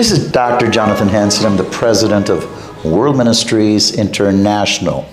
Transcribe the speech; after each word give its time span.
This 0.00 0.12
is 0.12 0.32
Dr. 0.32 0.70
Jonathan 0.70 1.08
Hansen. 1.08 1.44
I'm 1.44 1.58
the 1.58 1.64
president 1.64 2.30
of 2.30 2.86
World 2.86 3.18
Ministries 3.18 3.98
International. 3.98 5.06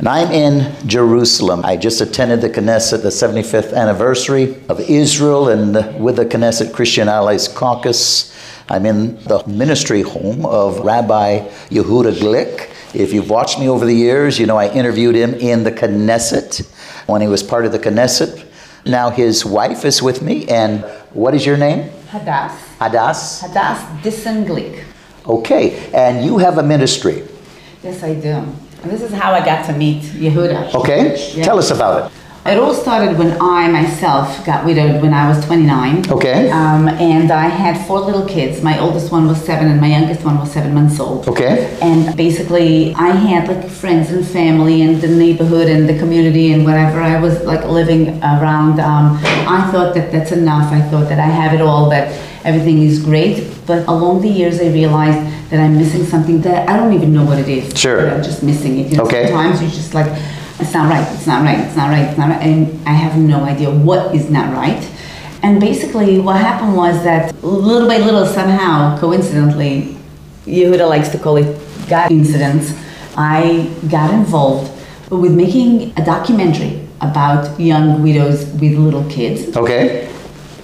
And 0.00 0.08
I'm 0.08 0.32
in 0.32 0.74
Jerusalem. 0.88 1.64
I 1.64 1.76
just 1.76 2.00
attended 2.00 2.40
the 2.40 2.50
Knesset, 2.50 3.02
the 3.04 3.10
75th 3.10 3.72
anniversary 3.72 4.56
of 4.68 4.80
Israel, 4.80 5.50
and 5.50 6.02
with 6.02 6.16
the 6.16 6.26
Knesset 6.26 6.74
Christian 6.74 7.08
Allies 7.08 7.46
Caucus. 7.46 8.36
I'm 8.68 8.86
in 8.86 9.22
the 9.22 9.46
ministry 9.46 10.02
home 10.02 10.44
of 10.44 10.80
Rabbi 10.80 11.48
Yehuda 11.68 12.14
Glick. 12.14 12.70
If 12.92 13.12
you've 13.12 13.30
watched 13.30 13.60
me 13.60 13.68
over 13.68 13.86
the 13.86 13.94
years, 13.94 14.36
you 14.36 14.46
know 14.46 14.56
I 14.56 14.68
interviewed 14.68 15.14
him 15.14 15.34
in 15.34 15.62
the 15.62 15.70
Knesset 15.70 16.66
when 17.06 17.22
he 17.22 17.28
was 17.28 17.44
part 17.44 17.66
of 17.66 17.70
the 17.70 17.78
Knesset. 17.78 18.44
Now 18.84 19.10
his 19.10 19.44
wife 19.44 19.84
is 19.84 20.02
with 20.02 20.22
me, 20.22 20.48
and 20.48 20.80
what 21.12 21.36
is 21.36 21.46
your 21.46 21.56
name? 21.56 21.92
Hadas. 22.10 22.52
Hadas? 22.80 23.42
Hadas 23.42 23.78
Disenglik. 24.02 24.84
Okay, 25.26 25.76
and 25.92 26.24
you 26.24 26.38
have 26.38 26.56
a 26.58 26.62
ministry. 26.62 27.22
Yes, 27.82 28.02
I 28.02 28.14
do. 28.14 28.28
And 28.82 28.90
this 28.90 29.02
is 29.02 29.12
how 29.12 29.32
I 29.34 29.44
got 29.44 29.66
to 29.66 29.72
meet 29.72 30.02
Yehuda. 30.16 30.74
Okay, 30.74 31.16
Yeah. 31.34 31.44
tell 31.44 31.58
us 31.58 31.70
about 31.70 32.06
it. 32.06 32.12
It 32.48 32.56
all 32.58 32.72
started 32.72 33.18
when 33.18 33.36
I 33.42 33.68
myself 33.68 34.42
got 34.46 34.64
widowed 34.64 35.02
when 35.02 35.12
I 35.12 35.28
was 35.28 35.44
29. 35.44 36.10
Okay. 36.10 36.48
Um, 36.50 36.88
and 36.88 37.30
I 37.30 37.46
had 37.46 37.86
four 37.86 38.00
little 38.00 38.26
kids. 38.26 38.62
My 38.62 38.78
oldest 38.78 39.12
one 39.12 39.28
was 39.28 39.38
seven, 39.44 39.68
and 39.70 39.78
my 39.78 39.88
youngest 39.88 40.24
one 40.24 40.38
was 40.38 40.50
seven 40.50 40.72
months 40.72 40.98
old. 40.98 41.28
Okay. 41.28 41.76
And 41.82 42.16
basically, 42.16 42.94
I 42.94 43.10
had 43.10 43.48
like 43.48 43.68
friends 43.68 44.10
and 44.10 44.26
family 44.26 44.80
and 44.80 44.98
the 44.98 45.08
neighborhood 45.08 45.68
and 45.68 45.86
the 45.86 45.98
community 45.98 46.54
and 46.54 46.64
whatever. 46.64 47.02
I 47.02 47.20
was 47.20 47.44
like 47.44 47.66
living 47.66 48.22
around. 48.22 48.80
Um, 48.80 49.20
I 49.46 49.68
thought 49.70 49.94
that 49.94 50.10
that's 50.10 50.32
enough. 50.32 50.72
I 50.72 50.80
thought 50.88 51.10
that 51.10 51.18
I 51.20 51.26
have 51.26 51.52
it 51.52 51.60
all, 51.60 51.90
that 51.90 52.08
everything 52.46 52.80
is 52.82 53.04
great. 53.04 53.46
But 53.66 53.86
along 53.88 54.22
the 54.22 54.30
years, 54.30 54.58
I 54.58 54.68
realized 54.68 55.50
that 55.50 55.60
I'm 55.60 55.76
missing 55.76 56.04
something 56.06 56.40
that 56.42 56.66
I 56.66 56.78
don't 56.78 56.94
even 56.94 57.12
know 57.12 57.26
what 57.26 57.38
it 57.38 57.48
is. 57.50 57.78
Sure. 57.78 58.10
I'm 58.10 58.22
just 58.22 58.42
missing 58.42 58.78
it. 58.78 58.90
You 58.90 58.96
know, 58.96 59.04
Okay. 59.04 59.26
Sometimes 59.28 59.60
you're 59.60 59.70
just 59.70 59.92
like, 59.92 60.10
it's 60.60 60.74
not 60.74 60.90
right, 60.90 61.06
it's 61.14 61.26
not 61.26 61.42
right, 61.42 61.58
it's 61.60 61.76
not 61.76 61.88
right, 61.90 62.08
it's 62.08 62.18
not 62.18 62.28
right. 62.30 62.42
And 62.42 62.88
I 62.88 62.92
have 62.92 63.16
no 63.16 63.44
idea 63.44 63.70
what 63.70 64.14
is 64.14 64.30
not 64.30 64.52
right. 64.52 64.82
And 65.42 65.60
basically, 65.60 66.18
what 66.18 66.36
happened 66.40 66.76
was 66.76 67.02
that 67.04 67.32
little 67.44 67.86
by 67.88 67.98
little, 67.98 68.26
somehow, 68.26 68.98
coincidentally, 68.98 69.96
Yehuda 70.46 70.88
likes 70.88 71.10
to 71.10 71.18
call 71.18 71.36
it 71.36 71.56
God 71.88 72.10
incidents, 72.10 72.72
I 73.16 73.70
got 73.90 74.12
involved 74.12 74.70
with 75.10 75.32
making 75.32 75.92
a 75.96 76.04
documentary 76.04 76.86
about 77.00 77.58
young 77.60 78.02
widows 78.02 78.46
with 78.60 78.76
little 78.76 79.08
kids 79.08 79.56
Okay. 79.56 80.12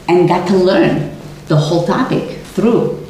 and 0.09 0.29
got 0.29 0.47
to 0.49 0.57
learn 0.57 1.17
the 1.47 1.57
whole 1.57 1.87
topic 1.87 2.39
through. 2.55 3.01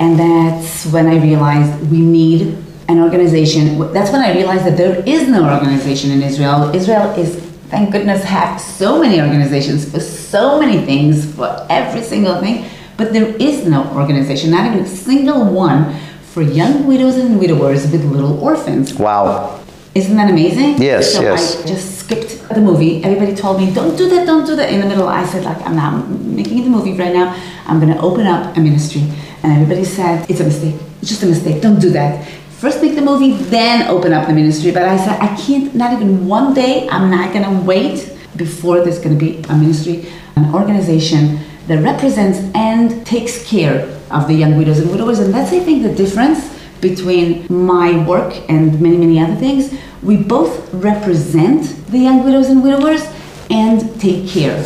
And 0.00 0.18
that's 0.18 0.86
when 0.86 1.06
I 1.06 1.22
realized 1.22 1.90
we 1.90 2.00
need 2.00 2.56
an 2.92 3.00
organization. 3.00 3.78
That's 3.92 4.12
when 4.12 4.22
I 4.22 4.34
realized 4.34 4.64
that 4.66 4.76
there 4.76 5.02
is 5.06 5.28
no 5.28 5.42
organization 5.52 6.10
in 6.10 6.22
Israel. 6.22 6.74
Israel 6.74 7.10
is, 7.18 7.36
thank 7.72 7.90
goodness, 7.90 8.22
have 8.24 8.60
so 8.60 9.00
many 9.00 9.20
organizations 9.20 9.90
for 9.90 10.00
so 10.00 10.60
many 10.60 10.84
things, 10.84 11.34
for 11.34 11.66
every 11.68 12.02
single 12.02 12.40
thing, 12.40 12.66
but 12.96 13.12
there 13.12 13.34
is 13.36 13.66
no 13.66 13.80
organization, 13.94 14.50
not 14.50 14.66
even 14.66 14.84
a 14.84 14.88
single 14.88 15.44
one, 15.44 15.94
for 16.32 16.42
young 16.42 16.86
widows 16.86 17.16
and 17.16 17.38
widowers 17.38 17.90
with 17.90 18.04
little 18.04 18.42
orphans. 18.42 18.94
Wow. 18.94 19.60
Isn't 19.94 20.16
that 20.16 20.30
amazing? 20.30 20.80
Yes, 20.80 21.12
so 21.12 21.20
yes. 21.20 21.62
I 21.62 21.66
just 21.66 21.98
skipped 21.98 22.48
the 22.48 22.60
movie. 22.60 23.04
Everybody 23.04 23.34
told 23.34 23.60
me, 23.60 23.72
don't 23.72 23.96
do 23.96 24.08
that, 24.08 24.26
don't 24.26 24.46
do 24.46 24.56
that. 24.56 24.72
In 24.72 24.80
the 24.80 24.86
middle, 24.86 25.08
I 25.08 25.24
said, 25.26 25.44
like, 25.44 25.60
I'm 25.66 25.76
not 25.76 26.08
making 26.08 26.64
the 26.64 26.70
movie 26.70 26.94
right 26.94 27.12
now. 27.12 27.36
I'm 27.66 27.78
going 27.78 27.92
to 27.92 28.00
open 28.00 28.26
up 28.26 28.56
a 28.56 28.60
ministry. 28.60 29.02
And 29.42 29.52
everybody 29.52 29.84
said, 29.84 30.30
it's 30.30 30.40
a 30.40 30.44
mistake. 30.44 30.76
It's 31.00 31.10
just 31.10 31.22
a 31.22 31.26
mistake. 31.26 31.60
Don't 31.60 31.80
do 31.80 31.90
that. 31.90 32.26
First 32.62 32.80
make 32.80 32.94
the 32.94 33.02
movie, 33.02 33.32
then 33.32 33.88
open 33.88 34.12
up 34.12 34.28
the 34.28 34.32
ministry. 34.32 34.70
But 34.70 34.84
I 34.84 34.96
said, 34.96 35.20
I 35.20 35.34
can't, 35.34 35.74
not 35.74 35.92
even 35.94 36.28
one 36.28 36.54
day, 36.54 36.88
I'm 36.88 37.10
not 37.10 37.32
to 37.32 37.66
wait 37.66 38.16
before 38.36 38.82
there's 38.82 39.00
to 39.00 39.16
be 39.16 39.42
a 39.48 39.56
ministry, 39.56 40.06
an 40.36 40.54
organization 40.54 41.40
that 41.66 41.82
represents 41.82 42.38
and 42.54 43.04
takes 43.04 43.44
care 43.50 43.80
of 44.12 44.28
the 44.28 44.34
young 44.34 44.56
widows 44.56 44.78
and 44.78 44.92
widowers. 44.92 45.18
And 45.18 45.34
that's, 45.34 45.50
I 45.50 45.58
think, 45.58 45.82
the 45.82 45.92
difference 45.92 46.56
between 46.80 47.48
my 47.48 48.06
work 48.06 48.32
and 48.48 48.80
many, 48.80 48.96
many 48.96 49.18
other 49.18 49.34
things. 49.34 49.76
We 50.00 50.16
both 50.16 50.72
represent 50.72 51.64
the 51.88 51.98
young 51.98 52.22
widows 52.22 52.48
and 52.48 52.62
widowers 52.62 53.02
and 53.50 54.00
take 54.00 54.28
care. 54.28 54.64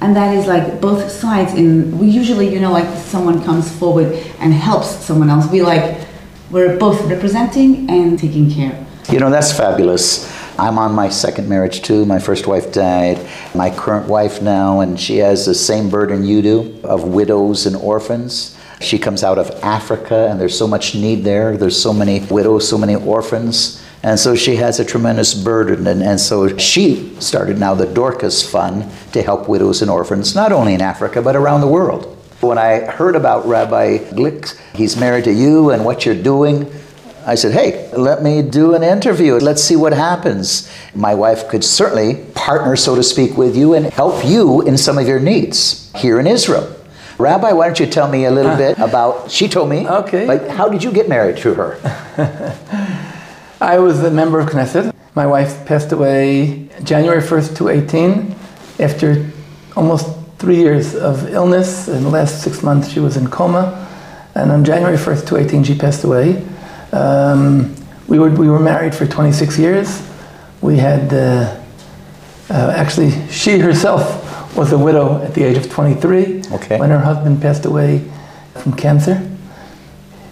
And 0.00 0.16
that 0.16 0.34
is 0.34 0.48
like 0.48 0.80
both 0.80 1.08
sides. 1.12 1.54
In 1.54 1.96
we 1.96 2.08
usually, 2.08 2.52
you 2.52 2.58
know, 2.58 2.72
like 2.72 2.88
someone 2.98 3.44
comes 3.44 3.70
forward 3.70 4.12
and 4.40 4.52
helps 4.52 4.88
someone 4.88 5.30
else. 5.30 5.48
We 5.48 5.62
like 5.62 6.08
we're 6.54 6.76
both 6.78 7.04
representing 7.10 7.90
and 7.90 8.16
taking 8.16 8.48
care. 8.48 8.86
You 9.10 9.18
know, 9.18 9.28
that's 9.28 9.52
fabulous. 9.52 10.32
I'm 10.56 10.78
on 10.78 10.92
my 10.92 11.08
second 11.08 11.48
marriage 11.48 11.82
too. 11.82 12.06
My 12.06 12.20
first 12.20 12.46
wife 12.46 12.72
died. 12.72 13.18
My 13.56 13.70
current 13.70 14.08
wife 14.08 14.40
now, 14.40 14.78
and 14.78 14.98
she 14.98 15.16
has 15.18 15.46
the 15.46 15.54
same 15.54 15.90
burden 15.90 16.24
you 16.24 16.42
do 16.42 16.80
of 16.84 17.02
widows 17.02 17.66
and 17.66 17.74
orphans. 17.74 18.56
She 18.80 19.00
comes 19.00 19.24
out 19.24 19.36
of 19.36 19.50
Africa, 19.64 20.28
and 20.30 20.40
there's 20.40 20.56
so 20.56 20.68
much 20.68 20.94
need 20.94 21.24
there. 21.24 21.56
There's 21.56 21.80
so 21.80 21.92
many 21.92 22.20
widows, 22.20 22.68
so 22.68 22.78
many 22.78 22.94
orphans. 22.94 23.82
And 24.04 24.20
so 24.20 24.36
she 24.36 24.54
has 24.56 24.78
a 24.78 24.84
tremendous 24.84 25.34
burden. 25.34 25.86
And, 25.88 26.02
and 26.02 26.20
so 26.20 26.56
she 26.56 27.18
started 27.20 27.58
now 27.58 27.74
the 27.74 27.86
Dorcas 27.86 28.48
Fund 28.48 28.88
to 29.12 29.22
help 29.22 29.48
widows 29.48 29.82
and 29.82 29.90
orphans, 29.90 30.36
not 30.36 30.52
only 30.52 30.74
in 30.74 30.82
Africa, 30.82 31.20
but 31.20 31.34
around 31.34 31.62
the 31.62 31.66
world. 31.66 32.13
When 32.44 32.58
I 32.58 32.80
heard 32.80 33.16
about 33.16 33.46
Rabbi 33.46 33.98
Glick, 33.98 34.58
he's 34.74 34.96
married 34.96 35.24
to 35.24 35.32
you 35.32 35.70
and 35.70 35.84
what 35.84 36.04
you're 36.04 36.14
doing, 36.20 36.70
I 37.26 37.36
said, 37.36 37.52
hey, 37.52 37.90
let 37.96 38.22
me 38.22 38.42
do 38.42 38.74
an 38.74 38.82
interview. 38.82 39.36
Let's 39.36 39.62
see 39.62 39.76
what 39.76 39.94
happens. 39.94 40.70
My 40.94 41.14
wife 41.14 41.48
could 41.48 41.64
certainly 41.64 42.16
partner, 42.34 42.76
so 42.76 42.94
to 42.94 43.02
speak, 43.02 43.38
with 43.38 43.56
you 43.56 43.72
and 43.72 43.86
help 43.86 44.24
you 44.26 44.60
in 44.60 44.76
some 44.76 44.98
of 44.98 45.08
your 45.08 45.18
needs 45.20 45.90
here 45.96 46.20
in 46.20 46.26
Israel. 46.26 46.70
Rabbi, 47.16 47.52
why 47.52 47.66
don't 47.66 47.80
you 47.80 47.86
tell 47.86 48.08
me 48.08 48.26
a 48.26 48.30
little 48.30 48.56
bit 48.56 48.78
about, 48.78 49.30
she 49.30 49.48
told 49.48 49.70
me, 49.70 49.88
Okay. 49.88 50.26
but 50.26 50.50
how 50.50 50.68
did 50.68 50.84
you 50.84 50.92
get 50.92 51.08
married 51.08 51.38
to 51.38 51.54
her? 51.54 51.78
I 53.60 53.78
was 53.78 54.02
a 54.02 54.10
member 54.10 54.38
of 54.38 54.50
Knesset. 54.50 54.92
My 55.14 55.26
wife 55.26 55.64
passed 55.64 55.92
away 55.92 56.68
January 56.82 57.22
1st, 57.22 57.56
2018, 57.56 58.34
after 58.80 59.30
almost 59.76 60.08
three 60.44 60.56
years 60.56 60.94
of 60.94 61.26
illness. 61.32 61.88
In 61.88 62.02
the 62.02 62.10
last 62.10 62.42
six 62.42 62.62
months, 62.62 62.90
she 62.90 63.00
was 63.00 63.16
in 63.16 63.28
coma. 63.28 63.88
And 64.34 64.52
on 64.52 64.62
January 64.62 64.98
1st, 64.98 65.20
2018, 65.20 65.64
she 65.64 65.74
passed 65.74 66.04
away. 66.04 66.44
Um, 66.92 67.74
we, 68.08 68.18
were, 68.18 68.28
we 68.28 68.50
were 68.50 68.60
married 68.60 68.94
for 68.94 69.06
26 69.06 69.58
years. 69.58 70.06
We 70.60 70.76
had, 70.76 71.14
uh, 71.14 71.58
uh, 72.50 72.74
actually, 72.76 73.12
she 73.28 73.58
herself 73.58 74.54
was 74.54 74.72
a 74.72 74.78
widow 74.78 75.22
at 75.22 75.32
the 75.32 75.44
age 75.44 75.56
of 75.56 75.70
23 75.70 76.42
Okay. 76.52 76.78
when 76.78 76.90
her 76.90 77.00
husband 77.00 77.40
passed 77.40 77.64
away 77.64 78.06
from 78.54 78.74
cancer. 78.74 79.26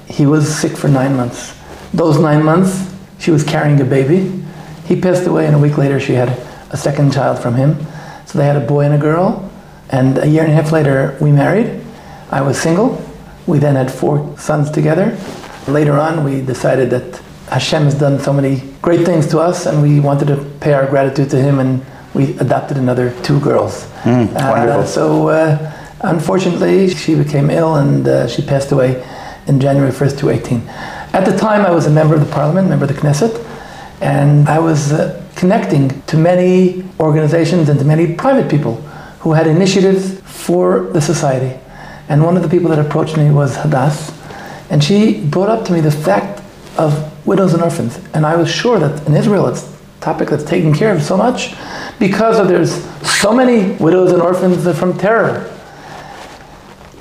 He 0.09 0.27
was 0.27 0.55
sick 0.55 0.77
for 0.77 0.89
nine 0.89 1.17
months. 1.17 1.59
Those 1.95 2.19
nine 2.19 2.45
months, 2.45 2.95
she 3.19 3.31
was 3.31 3.45
carrying 3.45 3.81
a 3.81 3.85
baby. 3.85 4.43
He 4.85 5.01
passed 5.01 5.27
away, 5.27 5.47
and 5.47 5.57
a 5.57 5.59
week 5.59 5.79
later, 5.79 5.99
she 5.99 6.13
had 6.13 6.29
a 6.69 6.77
second 6.77 7.15
child 7.15 7.39
from 7.39 7.55
him. 7.55 7.79
So 8.27 8.39
they 8.39 8.45
had 8.45 8.57
a 8.57 8.67
boy 8.67 8.85
and 8.85 8.95
a 8.95 8.99
girl. 8.99 9.49
And 9.93 10.17
a 10.19 10.27
year 10.27 10.43
and 10.43 10.53
a 10.53 10.55
half 10.55 10.73
later, 10.73 11.17
we 11.21 11.31
married. 11.31 11.81
I 12.31 12.41
was 12.41 12.59
single. 12.59 13.01
We 13.47 13.59
then 13.59 13.77
had 13.77 13.91
four 13.91 14.37
sons 14.39 14.71
together. 14.71 15.17
Later 15.69 15.99
on, 15.99 16.25
we 16.25 16.41
decided 16.41 16.89
that 16.91 17.21
Hashem 17.51 17.85
has 17.85 17.95
done 17.95 18.19
so 18.19 18.33
many 18.33 18.63
great 18.81 19.05
things 19.05 19.27
to 19.29 19.39
us, 19.39 19.67
and 19.67 19.83
we 19.83 20.01
wanted 20.01 20.29
to 20.29 20.37
pay 20.61 20.73
our 20.73 20.87
gratitude 20.87 21.29
to 21.31 21.37
Him, 21.37 21.59
and 21.59 21.85
we 22.15 22.37
adopted 22.39 22.79
another 22.79 23.13
two 23.23 23.39
girls. 23.41 23.87
Mm, 24.05 24.33
wonderful. 24.33 24.87
so, 24.87 25.29
uh, 25.29 25.73
unfortunately, 26.01 26.89
she 26.89 27.15
became 27.15 27.51
ill 27.51 27.77
and 27.77 28.09
uh, 28.09 28.27
she 28.27 28.43
passed 28.43 28.73
away 28.73 29.07
in 29.47 29.61
January 29.61 29.93
1st, 29.93 30.19
2018. 30.19 30.69
At 31.13 31.25
the 31.25 31.37
time, 31.37 31.67
I 31.67 31.71
was 31.71 31.87
a 31.87 31.91
member 31.91 32.15
of 32.15 32.21
the 32.27 32.33
parliament, 32.33 32.69
member 32.69 32.87
of 32.87 32.95
the 32.95 33.01
Knesset, 33.01 33.45
and 34.01 34.49
I 34.49 34.59
was 34.59 34.93
uh, 34.93 35.23
connecting 35.37 36.03
to 36.03 36.17
many 36.17 36.85
organizations 36.99 37.69
and 37.69 37.79
to 37.79 37.85
many 37.85 38.15
private 38.15 38.51
people 38.51 38.83
who 39.23 39.33
had 39.33 39.47
initiatives 39.47 40.21
for 40.21 40.91
the 40.93 41.01
society. 41.01 41.59
And 42.09 42.25
one 42.25 42.37
of 42.37 42.43
the 42.43 42.49
people 42.49 42.69
that 42.71 42.79
approached 42.85 43.17
me 43.17 43.31
was 43.31 43.57
Hadas, 43.57 44.11
and 44.69 44.83
she 44.83 45.21
brought 45.21 45.49
up 45.49 45.65
to 45.67 45.73
me 45.73 45.81
the 45.81 45.93
fact 45.93 46.43
of 46.77 46.91
widows 47.25 47.55
and 47.55 47.63
orphans. 47.63 48.01
And 48.15 48.27
I 48.27 48.35
was 48.35 48.51
sure 48.51 48.81
that 48.81 49.07
in 49.07 49.15
Israel 49.15 49.47
it's 49.47 49.63
a 49.63 50.01
topic 50.01 50.29
that's 50.29 50.43
taken 50.43 50.75
care 50.75 50.93
of 50.93 51.03
so 51.03 51.17
much 51.17 51.55
because 52.01 52.41
of 52.41 52.49
there's 52.49 52.85
so 53.07 53.33
many 53.33 53.75
widows 53.77 54.13
and 54.13 54.21
orphans 54.21 54.67
from 54.77 54.99
terror. 54.99 55.49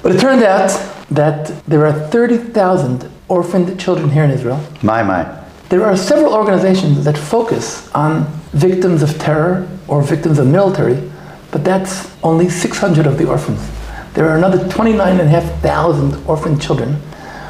But 0.03 0.15
it 0.15 0.19
turned 0.19 0.43
out 0.43 0.69
that 1.09 1.47
there 1.65 1.85
are 1.87 1.93
30,000 2.09 3.09
orphaned 3.29 3.79
children 3.79 4.11
here 4.11 4.23
in 4.23 4.31
Israel. 4.31 4.63
My, 4.83 5.01
my. 5.01 5.23
There 5.69 5.85
are 5.85 5.97
several 5.97 6.33
organizations 6.33 7.03
that 7.05 7.17
focus 7.17 7.91
on 7.93 8.25
victims 8.53 9.01
of 9.01 9.17
terror 9.17 9.67
or 9.87 10.03
victims 10.03 10.37
of 10.37 10.45
military, 10.45 11.10
but 11.51 11.63
that's 11.63 12.09
only 12.23 12.49
600 12.49 13.05
of 13.05 13.17
the 13.17 13.27
orphans. 13.27 13.61
there 14.13 14.27
are 14.27 14.37
another 14.37 14.67
29,500 14.69 16.27
orphan 16.27 16.59
children 16.59 17.01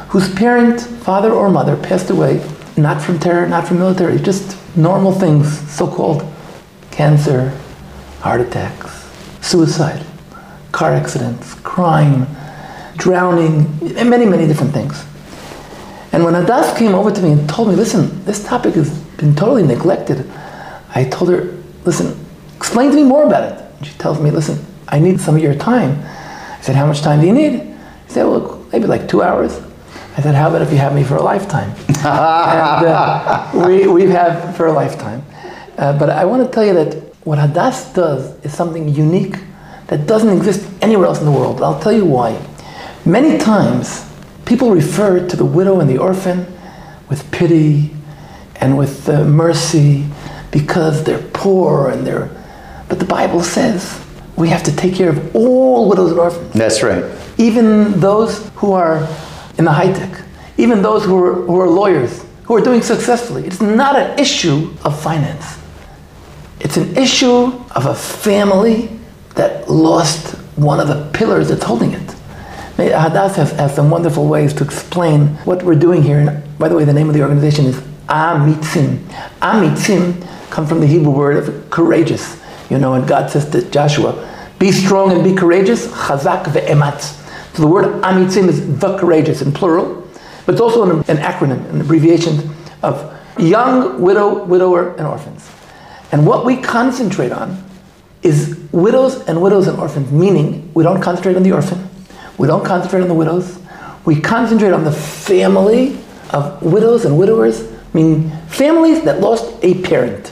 whose 0.09 0.33
parent, 0.35 0.81
father 0.81 1.31
or 1.31 1.49
mother, 1.49 1.75
passed 1.77 2.09
away, 2.09 2.45
not 2.77 3.01
from 3.01 3.17
terror, 3.17 3.47
not 3.47 3.67
from 3.67 3.79
military, 3.79 4.19
just 4.19 4.57
normal 4.75 5.11
things, 5.13 5.47
so 5.71 5.87
called 5.87 6.21
cancer, 6.91 7.57
heart 8.19 8.41
attacks, 8.41 9.09
suicide, 9.41 10.05
car 10.71 10.93
accidents, 10.93 11.53
crime, 11.61 12.27
drowning, 12.97 13.65
many, 13.95 14.25
many 14.25 14.45
different 14.47 14.73
things. 14.73 15.03
And 16.11 16.25
when 16.25 16.33
Hadas 16.33 16.77
came 16.77 16.93
over 16.93 17.09
to 17.11 17.21
me 17.21 17.31
and 17.31 17.49
told 17.49 17.69
me, 17.69 17.75
listen, 17.75 18.23
this 18.25 18.43
topic 18.43 18.75
has 18.75 18.89
been 19.17 19.35
totally 19.35 19.63
neglected, 19.63 20.29
I 20.93 21.05
told 21.05 21.31
her, 21.31 21.57
listen, 21.85 22.19
explain 22.57 22.89
to 22.91 22.95
me 22.95 23.03
more 23.03 23.23
about 23.23 23.43
it. 23.43 23.60
She 23.83 23.93
tells 23.97 24.19
me, 24.19 24.31
listen, 24.31 24.65
I 24.87 24.99
need 24.99 25.19
some 25.19 25.35
of 25.35 25.41
your 25.41 25.55
time. 25.55 26.01
I 26.03 26.59
said, 26.61 26.75
how 26.75 26.85
much 26.85 27.01
time 27.01 27.21
do 27.21 27.27
you 27.27 27.33
need? 27.33 27.53
He 27.61 27.73
said, 28.07 28.25
well, 28.25 28.65
maybe 28.71 28.85
like 28.85 29.07
two 29.07 29.21
hours. 29.21 29.59
I 30.17 30.21
said, 30.21 30.35
how 30.35 30.49
about 30.49 30.61
if 30.61 30.71
you 30.71 30.77
have 30.77 30.93
me 30.93 31.03
for 31.03 31.15
a 31.15 31.23
lifetime? 31.23 31.71
and 31.87 32.85
uh, 32.85 33.51
we, 33.65 33.87
we've 33.87 34.11
for 34.55 34.67
a 34.67 34.73
lifetime. 34.73 35.23
Uh, 35.77 35.97
but 35.97 36.09
I 36.09 36.25
want 36.25 36.45
to 36.45 36.51
tell 36.53 36.65
you 36.65 36.73
that 36.73 37.15
what 37.25 37.39
Hadas 37.39 37.93
does 37.93 38.37
is 38.43 38.53
something 38.53 38.89
unique 38.89 39.35
that 39.87 40.07
doesn't 40.07 40.35
exist 40.35 40.67
anywhere 40.81 41.07
else 41.07 41.19
in 41.19 41.25
the 41.25 41.31
world. 41.31 41.61
I'll 41.61 41.79
tell 41.79 41.93
you 41.93 42.05
why. 42.05 42.39
Many 43.05 43.37
times, 43.37 44.07
people 44.45 44.71
refer 44.71 45.27
to 45.27 45.35
the 45.35 45.45
widow 45.45 45.79
and 45.79 45.89
the 45.89 45.97
orphan 45.97 46.45
with 47.09 47.29
pity 47.31 47.91
and 48.57 48.77
with 48.77 49.09
uh, 49.09 49.23
mercy 49.23 50.05
because 50.51 51.03
they're 51.03 51.25
poor 51.33 51.89
and 51.89 52.05
they're. 52.05 52.29
But 52.91 52.99
the 52.99 53.05
Bible 53.05 53.41
says 53.41 54.03
we 54.35 54.49
have 54.49 54.63
to 54.63 54.75
take 54.75 54.93
care 54.93 55.07
of 55.07 55.33
all 55.33 55.87
widows 55.87 56.11
and 56.11 56.19
orphans. 56.19 56.53
That's 56.53 56.83
right. 56.83 57.05
Even 57.37 57.97
those 58.01 58.49
who 58.55 58.73
are 58.73 59.07
in 59.57 59.63
the 59.63 59.71
high 59.71 59.93
tech, 59.93 60.25
even 60.57 60.81
those 60.81 61.05
who 61.05 61.23
are, 61.23 61.35
who 61.35 61.57
are 61.57 61.69
lawyers, 61.69 62.25
who 62.43 62.53
are 62.53 62.59
doing 62.59 62.81
successfully. 62.81 63.45
It's 63.47 63.61
not 63.61 63.95
an 63.95 64.19
issue 64.19 64.75
of 64.83 65.01
finance. 65.01 65.57
It's 66.59 66.75
an 66.75 66.97
issue 66.97 67.53
of 67.71 67.85
a 67.85 67.95
family 67.95 68.89
that 69.35 69.69
lost 69.69 70.35
one 70.57 70.81
of 70.81 70.89
the 70.89 71.09
pillars 71.17 71.47
that's 71.47 71.63
holding 71.63 71.93
it. 71.93 72.15
Hadas 72.75 73.35
has, 73.35 73.53
has 73.53 73.73
some 73.73 73.89
wonderful 73.89 74.27
ways 74.27 74.53
to 74.55 74.65
explain 74.65 75.27
what 75.45 75.63
we're 75.63 75.75
doing 75.75 76.03
here. 76.03 76.19
And 76.19 76.57
by 76.59 76.67
the 76.67 76.75
way, 76.75 76.83
the 76.83 76.91
name 76.91 77.07
of 77.07 77.13
the 77.13 77.21
organization 77.21 77.67
is 77.67 77.79
Amitsim. 78.09 78.97
Amitsim 79.39 80.49
comes 80.49 80.67
from 80.67 80.81
the 80.81 80.87
Hebrew 80.87 81.11
word 81.11 81.37
of 81.37 81.69
courageous. 81.69 82.40
You 82.71 82.79
know, 82.79 82.93
and 82.93 83.05
God 83.05 83.29
says 83.29 83.49
to 83.49 83.69
Joshua, 83.69 84.15
be 84.57 84.71
strong 84.71 85.11
and 85.11 85.25
be 85.25 85.35
courageous, 85.35 85.87
chazak 85.87 86.45
ve'ematz. 86.45 87.17
So 87.53 87.63
the 87.63 87.67
word 87.67 88.01
amitsim 88.01 88.47
is 88.47 88.79
the 88.79 88.97
courageous 88.97 89.41
in 89.41 89.51
plural, 89.51 90.07
but 90.45 90.53
it's 90.53 90.61
also 90.61 90.89
an, 90.89 90.99
an 91.09 91.17
acronym, 91.17 91.69
an 91.69 91.81
abbreviation 91.81 92.49
of 92.81 93.13
young 93.37 94.01
widow, 94.01 94.45
widower, 94.45 94.95
and 94.95 95.05
orphans. 95.05 95.51
And 96.13 96.25
what 96.25 96.45
we 96.45 96.55
concentrate 96.55 97.33
on 97.33 97.61
is 98.23 98.57
widows 98.71 99.27
and 99.27 99.41
widows 99.41 99.67
and 99.67 99.77
orphans, 99.77 100.09
meaning 100.09 100.71
we 100.73 100.83
don't 100.83 101.01
concentrate 101.01 101.35
on 101.35 101.43
the 101.43 101.51
orphan, 101.51 101.89
we 102.37 102.47
don't 102.47 102.63
concentrate 102.63 103.01
on 103.01 103.09
the 103.09 103.13
widows, 103.13 103.59
we 104.05 104.21
concentrate 104.21 104.71
on 104.71 104.85
the 104.85 104.93
family 104.93 105.99
of 106.29 106.61
widows 106.61 107.03
and 107.03 107.17
widowers, 107.17 107.69
meaning 107.93 108.29
families 108.47 109.03
that 109.03 109.19
lost 109.19 109.53
a 109.61 109.81
parent. 109.81 110.31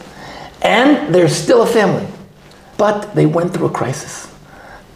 And 0.61 1.13
they're 1.13 1.27
still 1.27 1.63
a 1.63 1.67
family, 1.67 2.07
but 2.79 3.13
they 3.13 3.27
went 3.27 3.53
through 3.53 3.67
a 3.67 3.71
crisis. 3.71 4.33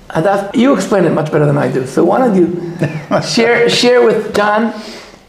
And 0.09 0.25
that, 0.25 0.55
you 0.55 0.73
explain 0.73 1.05
it 1.05 1.11
much 1.11 1.31
better 1.31 1.45
than 1.45 1.57
I 1.57 1.71
do. 1.71 1.85
So 1.85 2.03
why 2.05 2.17
don't 2.17 2.35
you 2.35 3.21
share, 3.21 3.69
share 3.69 4.03
with 4.03 4.33
John 4.35 4.73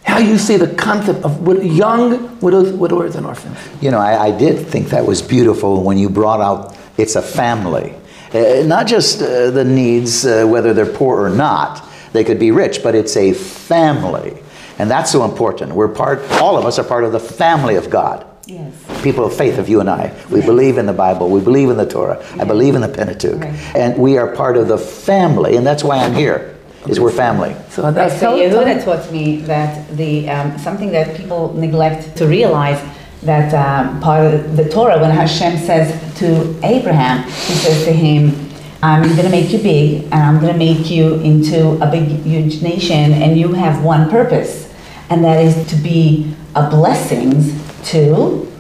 how 0.05 0.19
you 0.19 0.39
see 0.39 0.57
the 0.57 0.73
concept 0.75 1.25
of 1.25 1.65
young 1.65 2.39
widows, 2.41 2.73
widowers, 2.73 3.17
and 3.17 3.27
orphans. 3.27 3.59
You 3.83 3.91
know, 3.91 3.99
I, 3.99 4.27
I 4.27 4.39
did 4.39 4.67
think 4.67 4.89
that 4.89 5.05
was 5.05 5.21
beautiful 5.21 5.83
when 5.83 5.99
you 5.99 6.09
brought 6.09 6.41
out 6.41 6.77
it's 6.97 7.17
a 7.17 7.23
family. 7.23 7.95
Uh, 8.33 8.63
not 8.67 8.87
just 8.87 9.21
uh, 9.21 9.51
the 9.51 9.65
needs, 9.65 10.25
uh, 10.25 10.47
whether 10.47 10.73
they're 10.73 10.87
poor 10.93 11.23
or 11.23 11.31
not, 11.31 11.89
they 12.13 12.23
could 12.23 12.39
be 12.39 12.51
rich, 12.51 12.83
but 12.83 12.95
it's 12.95 13.17
a 13.17 13.33
family. 13.33 14.41
And 14.79 14.91
that's 14.91 15.11
so 15.11 15.25
important. 15.25 15.73
We're 15.73 15.89
part, 15.89 16.21
all 16.33 16.57
of 16.57 16.65
us 16.65 16.79
are 16.79 16.85
part 16.85 17.05
of 17.05 17.13
the 17.13 17.21
family 17.21 17.77
of 17.77 17.91
God. 17.91 18.27
Yes. 18.47 19.03
People 19.03 19.25
of 19.25 19.35
faith 19.35 19.59
of 19.59 19.69
you 19.69 19.81
and 19.81 19.89
I. 19.89 20.13
We 20.31 20.39
yes. 20.39 20.47
believe 20.47 20.77
in 20.77 20.87
the 20.87 20.93
Bible. 20.93 21.31
We 21.31 21.41
believe 21.41 21.71
in 21.71 21.77
the 21.77 21.87
Torah. 21.87 22.19
Yes. 22.21 22.41
I 22.41 22.45
believe 22.45 22.75
in 22.75 22.83
the 22.83 22.89
Pentateuch. 22.89 23.41
Right. 23.41 23.77
And 23.77 23.97
we 23.99 24.19
are 24.19 24.35
part 24.35 24.57
of 24.57 24.69
the 24.69 24.77
family, 24.77 25.57
and 25.57 25.67
that's 25.67 25.83
why 25.83 25.99
I'm 25.99 26.15
here 26.15 26.55
is 26.87 27.01
we're 27.01 27.11
family. 27.11 27.57
So 27.71 27.91
that's 27.91 28.21
so 28.21 28.37
Yehuda 28.37 28.85
taught 28.85 29.11
me 29.11 29.39
that 29.43 29.89
the 29.97 30.29
um, 30.29 30.59
something 30.59 30.91
that 30.93 31.17
people 31.17 31.55
neglect 31.55 32.17
to 32.19 32.27
realize 32.27 32.81
that 33.23 33.55
um, 33.55 34.01
part 34.01 34.35
of 34.35 34.57
the 34.57 34.69
Torah 34.69 35.01
when 35.01 35.11
Hashem 35.11 35.57
says 35.59 35.89
to 36.19 36.61
Abraham, 36.63 37.23
He 37.25 37.55
says 37.55 37.85
to 37.87 37.93
him, 37.93 38.51
"I'm 38.83 39.03
going 39.03 39.25
to 39.25 39.31
make 39.31 39.51
you 39.51 39.59
big, 39.59 40.05
and 40.05 40.15
I'm 40.15 40.41
going 40.41 40.53
to 40.53 40.59
make 40.59 40.91
you 40.91 41.15
into 41.21 41.83
a 41.83 41.91
big, 41.91 42.09
huge 42.23 42.61
nation, 42.61 43.13
and 43.15 43.39
you 43.39 43.55
have 43.55 43.83
one 43.83 44.11
purpose, 44.11 44.71
and 45.09 45.25
that 45.25 45.43
is 45.43 45.67
to 45.69 45.77
be 45.77 46.35
a 46.55 46.69
blessing 46.69 47.64
to." 47.85 48.51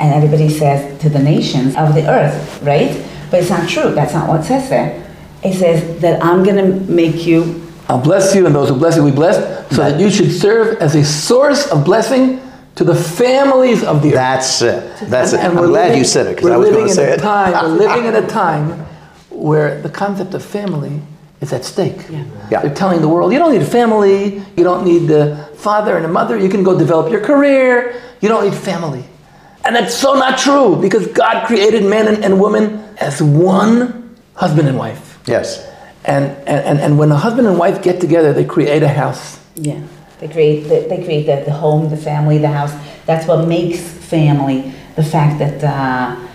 And 0.00 0.12
everybody 0.12 0.48
says 0.48 1.00
to 1.02 1.08
the 1.08 1.20
nations 1.20 1.76
of 1.76 1.94
the 1.94 2.08
earth, 2.08 2.62
right? 2.62 3.04
But 3.30 3.40
it's 3.40 3.50
not 3.50 3.68
true. 3.68 3.94
That's 3.94 4.12
not 4.12 4.28
what 4.28 4.40
it 4.40 4.44
says 4.44 4.68
there 4.68 5.04
it 5.44 5.54
says 5.54 6.00
that 6.00 6.24
I'm 6.24 6.42
going 6.42 6.56
to 6.56 6.90
make 6.90 7.26
you. 7.26 7.62
I'll 7.88 8.00
bless 8.00 8.34
you, 8.34 8.46
and 8.46 8.54
those 8.54 8.70
who 8.70 8.76
bless 8.76 8.96
you, 8.96 9.04
we 9.04 9.12
bless, 9.12 9.36
so 9.68 9.82
that, 9.82 9.92
that 9.92 10.00
you 10.00 10.10
should 10.10 10.32
serve 10.32 10.78
as 10.78 10.94
a 10.94 11.04
source 11.04 11.70
of 11.70 11.84
blessing 11.84 12.40
to 12.76 12.84
the 12.84 12.94
families 12.94 13.84
of 13.84 14.02
the 14.02 14.08
earth. 14.08 14.14
That's 14.14 14.62
it. 14.62 15.10
That's 15.10 15.32
and, 15.32 15.42
it. 15.42 15.50
And 15.50 15.58
I'm 15.58 15.66
glad 15.66 15.88
living, 15.88 15.98
you 15.98 16.04
said 16.04 16.26
it 16.26 16.36
because 16.36 16.50
I 16.50 16.56
was 16.56 16.70
going 16.70 16.88
to 16.88 16.94
say 16.94 17.12
it. 17.12 17.20
Time, 17.20 17.52
we're 17.52 17.76
living 17.76 18.06
in 18.06 18.14
a 18.16 18.26
time 18.42 18.86
where 19.28 19.80
the 19.82 19.90
concept 19.90 20.32
of 20.32 20.42
family 20.42 21.02
is 21.44 21.52
at 21.52 21.64
stake. 21.64 21.96
Yeah. 22.10 22.24
yeah. 22.50 22.62
They're 22.62 22.74
telling 22.74 23.00
the 23.00 23.08
world, 23.08 23.32
you 23.32 23.38
don't 23.38 23.52
need 23.52 23.62
a 23.62 23.66
family, 23.80 24.42
you 24.56 24.64
don't 24.64 24.84
need 24.84 25.10
a 25.10 25.46
father 25.54 25.96
and 25.96 26.04
a 26.04 26.08
mother, 26.08 26.36
you 26.36 26.48
can 26.48 26.64
go 26.64 26.76
develop 26.76 27.10
your 27.12 27.24
career, 27.24 28.02
you 28.20 28.28
don't 28.28 28.44
need 28.44 28.54
family. 28.54 29.04
And 29.64 29.76
that's 29.76 29.94
so 29.94 30.14
not 30.14 30.38
true 30.38 30.76
because 30.80 31.06
God 31.08 31.46
created 31.46 31.84
man 31.84 32.08
and, 32.08 32.24
and 32.24 32.40
women 32.40 32.64
as 32.98 33.22
one 33.22 34.16
husband 34.34 34.68
and 34.68 34.76
wife. 34.76 35.18
Yes. 35.26 35.70
And, 36.04 36.24
and, 36.46 36.78
and 36.80 36.98
when 36.98 37.10
a 37.10 37.16
husband 37.16 37.46
and 37.46 37.58
wife 37.58 37.82
get 37.82 38.00
together, 38.00 38.32
they 38.32 38.44
create 38.44 38.82
a 38.82 38.88
house. 38.88 39.40
Yeah. 39.54 39.82
They 40.18 40.28
create, 40.28 40.64
the, 40.64 40.86
they 40.88 41.02
create 41.04 41.24
the, 41.26 41.44
the 41.44 41.52
home, 41.52 41.88
the 41.88 41.96
family, 41.96 42.38
the 42.38 42.48
house. 42.48 42.72
That's 43.06 43.26
what 43.26 43.48
makes 43.48 43.80
family. 43.80 44.72
The 44.96 45.02
fact 45.02 45.38
that, 45.38 45.64
uh, 45.64 46.28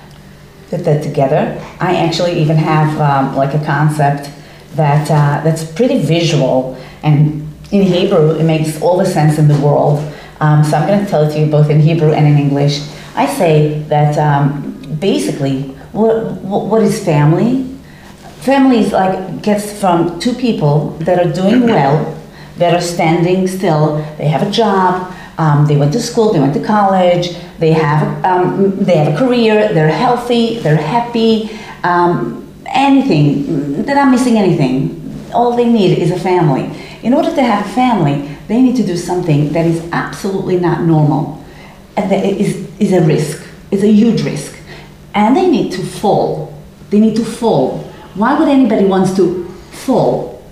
that 0.71 0.83
they're 0.83 1.01
together. 1.01 1.63
I 1.79 1.97
actually 1.97 2.39
even 2.41 2.57
have 2.57 2.99
um, 2.99 3.35
like 3.35 3.53
a 3.53 3.63
concept 3.63 4.31
that, 4.75 5.09
uh, 5.09 5.43
that's 5.43 5.69
pretty 5.71 5.99
visual. 5.99 6.77
And 7.03 7.47
in 7.71 7.83
Hebrew, 7.83 8.37
it 8.37 8.43
makes 8.43 8.81
all 8.81 8.97
the 8.97 9.05
sense 9.05 9.37
in 9.37 9.47
the 9.47 9.59
world. 9.59 9.99
Um, 10.39 10.63
so 10.63 10.77
I'm 10.77 10.87
going 10.87 11.03
to 11.03 11.09
tell 11.09 11.23
it 11.23 11.33
to 11.33 11.39
you 11.39 11.47
both 11.47 11.69
in 11.69 11.79
Hebrew 11.79 12.13
and 12.13 12.25
in 12.25 12.37
English. 12.37 12.81
I 13.15 13.25
say 13.25 13.79
that 13.89 14.17
um, 14.17 14.97
basically, 14.99 15.63
what, 15.91 16.33
what 16.41 16.81
is 16.81 17.03
family? 17.03 17.65
Family 18.39 18.79
is 18.79 18.93
like 18.93 19.41
gets 19.41 19.77
from 19.79 20.19
two 20.19 20.33
people 20.33 20.91
that 20.99 21.19
are 21.19 21.31
doing 21.31 21.63
well, 21.63 22.17
that 22.57 22.73
are 22.73 22.81
standing 22.81 23.47
still, 23.47 23.97
they 24.17 24.27
have 24.27 24.47
a 24.47 24.51
job, 24.51 25.13
um, 25.37 25.65
they 25.67 25.75
went 25.75 25.91
to 25.93 25.99
school, 25.99 26.31
they 26.33 26.39
went 26.39 26.53
to 26.53 26.63
college, 26.63 27.35
they 27.59 27.71
have 27.71 28.23
um, 28.25 28.75
they 28.77 28.95
have 28.97 29.13
a 29.13 29.17
career, 29.17 29.73
they're 29.73 29.91
healthy, 29.91 30.59
they're 30.59 30.75
happy, 30.75 31.49
um, 31.83 32.48
anything, 32.73 33.83
they're 33.83 33.95
not 33.95 34.11
missing 34.11 34.37
anything. 34.37 34.95
All 35.33 35.55
they 35.55 35.69
need 35.69 35.99
is 35.99 36.11
a 36.11 36.19
family. 36.19 36.69
In 37.03 37.13
order 37.13 37.33
to 37.33 37.43
have 37.43 37.65
a 37.65 37.69
family, 37.69 38.35
they 38.47 38.61
need 38.61 38.75
to 38.77 38.83
do 38.85 38.97
something 38.97 39.53
that 39.53 39.65
is 39.65 39.87
absolutely 39.91 40.59
not 40.59 40.81
normal, 40.81 41.43
and 41.95 42.11
that 42.11 42.25
is, 42.25 42.67
is 42.79 42.93
a 42.93 43.01
risk. 43.01 43.45
It's 43.71 43.83
a 43.83 43.91
huge 43.91 44.23
risk, 44.23 44.57
and 45.13 45.35
they 45.35 45.49
need 45.49 45.71
to 45.73 45.83
fall. 45.83 46.53
They 46.89 46.99
need 46.99 47.15
to 47.17 47.25
fall 47.25 47.89
why 48.15 48.37
would 48.37 48.49
anybody 48.49 48.85
wants 48.85 49.15
to 49.15 49.45
fall? 49.71 50.43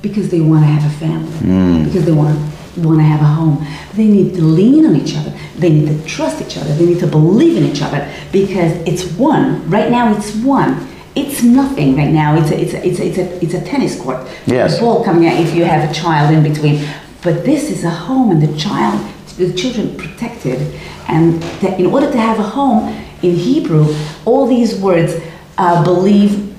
Because 0.00 0.30
they 0.30 0.40
want 0.40 0.62
to 0.62 0.66
have 0.68 0.90
a 0.90 0.94
family. 0.96 1.32
Mm. 1.40 1.84
Because 1.84 2.04
they 2.04 2.12
want 2.12 2.38
want 2.78 2.98
to 2.98 3.04
have 3.04 3.20
a 3.20 3.24
home. 3.24 3.66
They 3.94 4.06
need 4.06 4.34
to 4.36 4.42
lean 4.42 4.86
on 4.86 4.94
each 4.94 5.16
other. 5.16 5.36
They 5.56 5.68
need 5.70 5.88
to 5.88 6.08
trust 6.08 6.40
each 6.40 6.56
other. 6.56 6.72
They 6.76 6.86
need 6.86 7.00
to 7.00 7.08
believe 7.08 7.56
in 7.56 7.64
each 7.64 7.82
other 7.82 8.08
because 8.30 8.72
it's 8.86 9.04
one. 9.18 9.68
Right 9.68 9.90
now, 9.90 10.16
it's 10.16 10.34
one. 10.36 10.87
It's 11.14 11.42
nothing 11.42 11.96
right 11.96 12.10
now. 12.10 12.36
It's 12.36 12.50
a, 12.50 12.60
it's 12.60 12.74
a, 12.74 12.86
it's 12.86 12.98
a, 13.00 13.06
it's 13.06 13.18
a, 13.18 13.44
it's 13.44 13.54
a 13.54 13.60
tennis 13.64 14.00
court. 14.00 14.26
Yes. 14.46 14.78
A 14.78 14.80
ball 14.80 15.04
coming 15.04 15.26
out 15.28 15.38
if 15.40 15.54
you 15.54 15.64
have 15.64 15.88
a 15.88 15.92
child 15.92 16.34
in 16.34 16.42
between. 16.42 16.86
But 17.22 17.44
this 17.44 17.70
is 17.70 17.84
a 17.84 17.90
home, 17.90 18.30
and 18.30 18.42
the 18.42 18.56
child, 18.56 19.04
the 19.36 19.52
children 19.52 19.96
protected. 19.96 20.60
And 21.08 21.42
in 21.62 21.86
order 21.86 22.10
to 22.10 22.18
have 22.18 22.38
a 22.38 22.42
home, 22.44 22.94
in 23.22 23.34
Hebrew, 23.34 23.94
all 24.24 24.46
these 24.46 24.78
words 24.78 25.14
uh, 25.56 25.82
believe, 25.82 26.54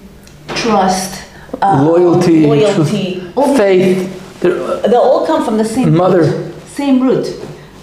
trust, 0.49 1.25
uh, 1.61 1.81
loyalty, 1.85 2.45
loyalty, 2.45 3.21
truth, 3.33 3.57
faith, 3.57 4.41
They 4.41 4.95
all 4.95 5.25
come 5.25 5.45
from 5.45 5.57
the 5.57 5.65
same 5.65 5.95
Mother. 5.95 6.23
root. 6.23 6.55
Same 6.67 7.01
root. 7.01 7.27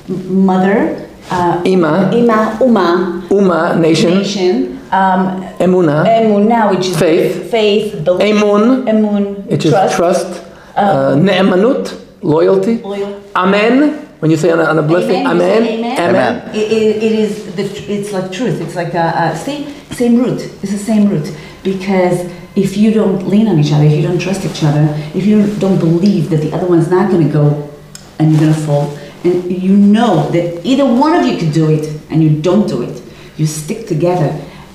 Mother, 0.08 1.08
uh, 1.30 1.62
Ima, 1.64 2.10
Ima, 2.14 2.58
Uma, 2.60 3.26
Uma, 3.30 3.76
nation, 3.78 4.18
nation, 4.18 4.75
um, 4.92 5.42
Emuna, 5.58 6.04
Emunah, 6.06 6.74
which 6.74 6.86
is 6.88 6.98
Faith. 6.98 7.50
faith, 7.50 8.04
belief, 8.04 8.34
Emun, 8.34 8.84
Emun, 8.84 9.46
which 9.46 9.64
is 9.64 9.72
trust, 9.72 9.96
trust, 9.96 10.44
uh, 10.76 11.14
Ne'emanut, 11.16 11.98
loyalty, 12.22 12.78
loyal. 12.78 13.22
Amen, 13.34 14.06
when 14.20 14.30
you 14.30 14.36
say 14.36 14.50
on 14.50 14.60
a, 14.60 14.64
on 14.64 14.78
a 14.78 14.82
blessing, 14.82 15.26
Amen, 15.26 15.62
Amen, 15.62 15.98
Amen. 15.98 16.08
Amen. 16.08 16.54
It, 16.54 16.72
it, 16.72 17.02
it 17.02 17.12
is 17.12 17.54
the, 17.56 17.92
it's 17.92 18.12
like 18.12 18.32
truth. 18.32 18.60
It's 18.60 18.74
like 18.76 18.94
a, 18.94 19.32
a 19.32 19.36
same 19.36 19.72
same 19.92 20.18
root. 20.18 20.40
It's 20.62 20.72
the 20.72 20.78
same 20.78 21.08
root 21.08 21.34
because 21.62 22.20
if 22.56 22.76
you 22.76 22.90
don't 22.92 23.28
lean 23.28 23.48
on 23.48 23.58
each 23.58 23.72
other, 23.72 23.84
if 23.84 23.92
you 23.92 24.02
don't 24.02 24.18
trust 24.18 24.44
each 24.44 24.64
other, 24.64 24.86
if 25.14 25.26
you 25.26 25.54
don't 25.56 25.78
believe 25.78 26.30
that 26.30 26.38
the 26.38 26.52
other 26.52 26.66
one's 26.66 26.90
not 26.90 27.10
going 27.10 27.26
to 27.26 27.32
go 27.32 27.70
and 28.18 28.30
you're 28.30 28.40
going 28.40 28.54
to 28.54 28.60
fall, 28.60 28.96
and 29.24 29.50
you 29.50 29.76
know 29.76 30.30
that 30.30 30.64
either 30.64 30.86
one 30.86 31.14
of 31.14 31.26
you 31.26 31.36
could 31.36 31.52
do 31.52 31.70
it 31.70 32.00
and 32.10 32.22
you 32.22 32.40
don't 32.40 32.66
do 32.66 32.82
it, 32.82 33.02
you 33.36 33.46
stick 33.46 33.86
together 33.86 34.28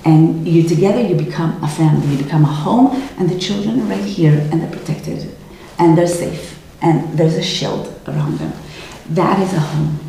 and 0.05 0.48
you 0.48 0.67
together 0.67 1.01
you 1.01 1.15
become 1.15 1.63
a 1.63 1.67
family, 1.67 2.15
you 2.15 2.24
become 2.24 2.43
a 2.43 2.48
home, 2.48 2.88
and 3.17 3.29
the 3.29 3.38
children 3.39 3.79
are 3.81 3.84
right 3.86 4.03
here 4.03 4.34
and 4.51 4.62
they're 4.62 4.72
protected 4.72 5.36
and 5.79 5.98
they're 5.98 6.08
safe 6.08 6.60
and 6.81 7.17
there's 7.17 7.36
a 7.36 7.43
shield 7.43 7.93
around 8.08 8.38
them. 8.39 8.51
That 9.10 9.39
is 9.41 9.53
a 9.53 9.60
home. 9.60 10.00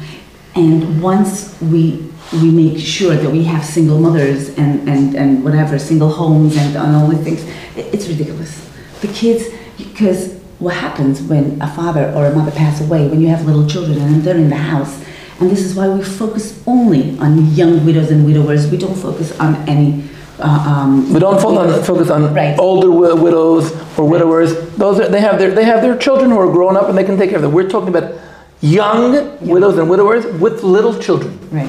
And 0.54 1.02
once 1.02 1.60
we 1.60 2.08
we 2.40 2.50
make 2.50 2.78
sure 2.78 3.14
that 3.14 3.30
we 3.30 3.44
have 3.44 3.62
single 3.62 3.98
mothers 3.98 4.48
and, 4.56 4.88
and, 4.88 5.14
and 5.14 5.44
whatever, 5.44 5.78
single 5.78 6.08
homes 6.08 6.56
and, 6.56 6.74
and 6.76 6.96
all 6.96 7.08
these 7.08 7.22
things, 7.22 7.42
it- 7.76 7.92
it's 7.92 8.08
ridiculous. 8.08 8.66
The 9.02 9.08
kids, 9.08 9.44
because 9.76 10.32
what 10.58 10.74
happens 10.74 11.20
when 11.20 11.60
a 11.60 11.66
father 11.68 12.10
or 12.16 12.24
a 12.26 12.34
mother 12.34 12.50
pass 12.52 12.80
away, 12.80 13.06
when 13.08 13.20
you 13.20 13.28
have 13.28 13.44
little 13.44 13.66
children 13.66 13.98
and 14.00 14.22
they're 14.22 14.36
in 14.36 14.48
the 14.48 14.56
house, 14.56 15.04
and 15.42 15.50
this 15.50 15.60
is 15.60 15.74
why 15.74 15.88
we 15.88 16.02
focus 16.04 16.62
only 16.66 17.18
on 17.18 17.52
young 17.60 17.84
widows 17.84 18.10
and 18.12 18.24
widowers. 18.24 18.70
We 18.70 18.76
don't 18.78 18.94
focus 18.94 19.36
on 19.40 19.56
any. 19.68 20.04
Uh, 20.38 20.46
um, 20.72 21.12
We 21.12 21.20
don't 21.20 21.40
focus 21.40 21.58
on, 21.78 21.84
focus 21.84 22.10
on 22.10 22.32
Right. 22.34 22.56
older 22.58 22.88
wi- 22.88 23.12
widows 23.26 23.72
or 23.98 24.08
widowers. 24.08 24.50
Those 24.76 25.00
are, 25.00 25.08
they 25.08 25.20
have 25.20 25.38
their 25.38 25.50
they 25.50 25.64
have 25.64 25.82
their 25.82 25.96
children 25.98 26.30
who 26.30 26.38
are 26.38 26.50
grown 26.58 26.76
up 26.76 26.88
and 26.88 26.96
they 26.98 27.04
can 27.04 27.16
take 27.18 27.30
care 27.30 27.36
of 27.38 27.42
them. 27.42 27.52
We're 27.52 27.68
talking 27.68 27.88
about 27.88 28.12
young 28.60 29.12
widows 29.40 29.76
and 29.78 29.90
widowers 29.90 30.24
with 30.40 30.62
little 30.62 30.94
children. 30.98 31.32
Right. 31.50 31.68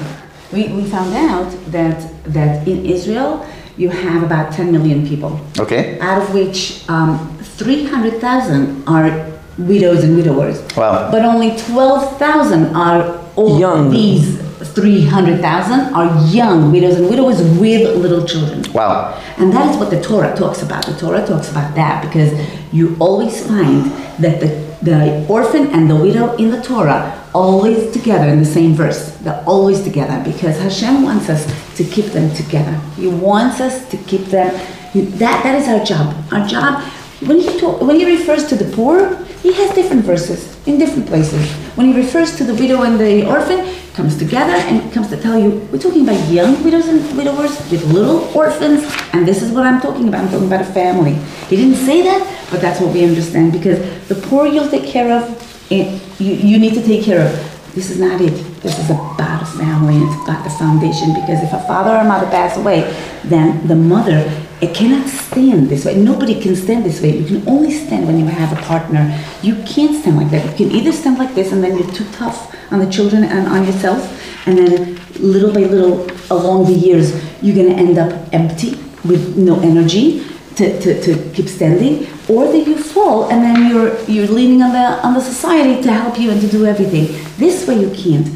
We, 0.52 0.68
we 0.68 0.84
found 0.84 1.12
out 1.14 1.50
that, 1.72 1.98
that 2.32 2.66
in 2.68 2.86
Israel, 2.86 3.44
you 3.76 3.88
have 3.90 4.22
about 4.22 4.52
10 4.52 4.70
million 4.70 5.04
people, 5.10 5.40
Okay. 5.58 5.98
out 5.98 6.22
of 6.22 6.32
which 6.32 6.88
um, 6.88 7.36
300,000 7.42 8.84
are 8.86 9.32
widows 9.58 10.04
and 10.04 10.16
widowers. 10.16 10.62
Wow. 10.76 11.10
But 11.10 11.24
only 11.24 11.56
12,000 11.56 12.74
are 12.76 13.20
all 13.36 13.58
Young. 13.58 13.90
these 13.90 14.38
300,000 14.62 15.94
are 15.94 16.26
young 16.32 16.72
widows 16.72 16.96
and 16.96 17.08
widowers 17.08 17.42
with 17.58 17.96
little 17.96 18.26
children. 18.26 18.64
Wow. 18.72 19.20
And 19.36 19.52
that 19.52 19.70
is 19.70 19.76
what 19.76 19.90
the 19.90 20.00
Torah 20.00 20.34
talks 20.36 20.62
about. 20.62 20.86
The 20.86 20.96
Torah 20.96 21.26
talks 21.26 21.50
about 21.50 21.74
that 21.74 22.04
because 22.04 22.32
you 22.72 22.96
always 22.98 23.46
find 23.46 23.86
that 24.18 24.40
the, 24.40 24.48
the 24.82 25.26
orphan 25.28 25.68
and 25.68 25.90
the 25.90 25.96
widow 25.96 26.36
in 26.36 26.50
the 26.50 26.62
Torah 26.62 27.20
always 27.34 27.92
together 27.92 28.28
in 28.28 28.38
the 28.38 28.44
same 28.44 28.74
verse. 28.74 29.16
They're 29.18 29.42
always 29.46 29.82
together 29.82 30.22
because 30.24 30.58
Hashem 30.60 31.02
wants 31.02 31.28
us 31.28 31.44
to 31.76 31.84
keep 31.84 32.06
them 32.06 32.32
together. 32.34 32.72
He 32.96 33.08
wants 33.08 33.60
us 33.60 33.88
to 33.90 33.96
keep 33.96 34.26
them. 34.26 34.54
That, 34.94 35.42
that 35.42 35.60
is 35.60 35.68
our 35.68 35.84
job. 35.84 36.14
Our 36.32 36.46
job, 36.46 36.82
when 37.26 37.40
he, 37.40 37.58
talk, 37.58 37.80
when 37.80 37.96
he 37.96 38.16
refers 38.16 38.46
to 38.48 38.54
the 38.54 38.74
poor, 38.74 39.23
he 39.44 39.52
has 39.52 39.74
different 39.74 40.02
verses 40.06 40.56
in 40.66 40.78
different 40.78 41.06
places. 41.06 41.52
When 41.76 41.88
he 41.88 41.94
refers 41.94 42.34
to 42.38 42.44
the 42.44 42.54
widow 42.54 42.80
and 42.82 42.98
the 42.98 43.28
orphan, 43.28 43.60
comes 43.92 44.16
together 44.16 44.54
and 44.54 44.90
comes 44.90 45.08
to 45.08 45.20
tell 45.20 45.38
you, 45.38 45.50
we're 45.70 45.78
talking 45.78 46.02
about 46.02 46.18
young 46.32 46.64
widows 46.64 46.88
and 46.88 46.98
widowers 47.14 47.52
with 47.70 47.84
little 47.92 48.24
orphans, 48.34 48.82
and 49.12 49.28
this 49.28 49.42
is 49.42 49.52
what 49.52 49.66
I'm 49.66 49.82
talking 49.82 50.08
about. 50.08 50.24
I'm 50.24 50.30
talking 50.30 50.46
about 50.46 50.62
a 50.62 50.72
family. 50.72 51.16
He 51.50 51.56
didn't 51.56 51.76
say 51.76 52.00
that, 52.00 52.48
but 52.50 52.62
that's 52.62 52.80
what 52.80 52.94
we 52.94 53.04
understand 53.04 53.52
because 53.52 53.78
the 54.08 54.14
poor 54.14 54.46
you'll 54.46 54.70
take 54.70 54.86
care 54.86 55.12
of, 55.12 55.22
it, 55.70 56.00
you, 56.18 56.32
you 56.32 56.58
need 56.58 56.72
to 56.72 56.82
take 56.82 57.04
care 57.04 57.20
of. 57.20 57.74
This 57.74 57.90
is 57.90 58.00
not 58.00 58.22
it. 58.22 58.32
This 58.62 58.78
is 58.78 58.88
about 58.88 59.42
a 59.42 59.46
family. 59.46 59.96
And 59.96 60.04
it's 60.04 60.22
about 60.24 60.42
the 60.42 60.50
foundation 60.50 61.12
because 61.12 61.42
if 61.42 61.52
a 61.52 61.60
father 61.66 61.90
or 61.90 62.04
mother 62.04 62.26
pass 62.30 62.56
away, 62.56 62.80
then 63.24 63.66
the 63.68 63.76
mother 63.76 64.24
it 64.64 64.74
cannot 64.74 65.06
stand 65.08 65.68
this 65.68 65.84
way. 65.84 65.94
Nobody 65.96 66.40
can 66.40 66.56
stand 66.56 66.84
this 66.84 67.00
way. 67.02 67.18
You 67.18 67.26
can 67.26 67.48
only 67.48 67.70
stand 67.70 68.06
when 68.06 68.18
you 68.18 68.26
have 68.26 68.56
a 68.56 68.60
partner. 68.62 69.02
You 69.42 69.54
can't 69.64 69.94
stand 70.00 70.16
like 70.16 70.30
that. 70.30 70.44
You 70.50 70.66
can 70.66 70.76
either 70.76 70.92
stand 70.92 71.18
like 71.18 71.34
this 71.34 71.52
and 71.52 71.62
then 71.62 71.76
you're 71.76 71.92
too 71.92 72.06
tough 72.12 72.54
on 72.72 72.78
the 72.78 72.90
children 72.90 73.24
and 73.24 73.46
on 73.46 73.66
yourself, 73.66 74.00
and 74.46 74.56
then 74.58 74.98
little 75.20 75.52
by 75.52 75.60
little 75.60 76.06
along 76.30 76.66
the 76.66 76.72
years 76.72 77.12
you're 77.42 77.54
gonna 77.54 77.76
end 77.76 77.98
up 77.98 78.10
empty 78.32 78.70
with 79.04 79.36
no 79.36 79.60
energy 79.60 80.24
to, 80.56 80.80
to, 80.80 81.00
to 81.02 81.30
keep 81.34 81.48
standing, 81.48 82.06
or 82.28 82.46
that 82.46 82.66
you 82.66 82.76
fall 82.78 83.28
and 83.30 83.42
then 83.42 83.68
you're 83.68 83.92
you're 84.04 84.28
leaning 84.28 84.62
on 84.62 84.72
the 84.72 84.86
on 85.06 85.12
the 85.14 85.20
society 85.20 85.82
to 85.82 85.92
help 85.92 86.18
you 86.18 86.30
and 86.30 86.40
to 86.40 86.48
do 86.48 86.64
everything. 86.64 87.06
This 87.36 87.66
way 87.68 87.76
you 87.80 87.90
can't. 87.90 88.28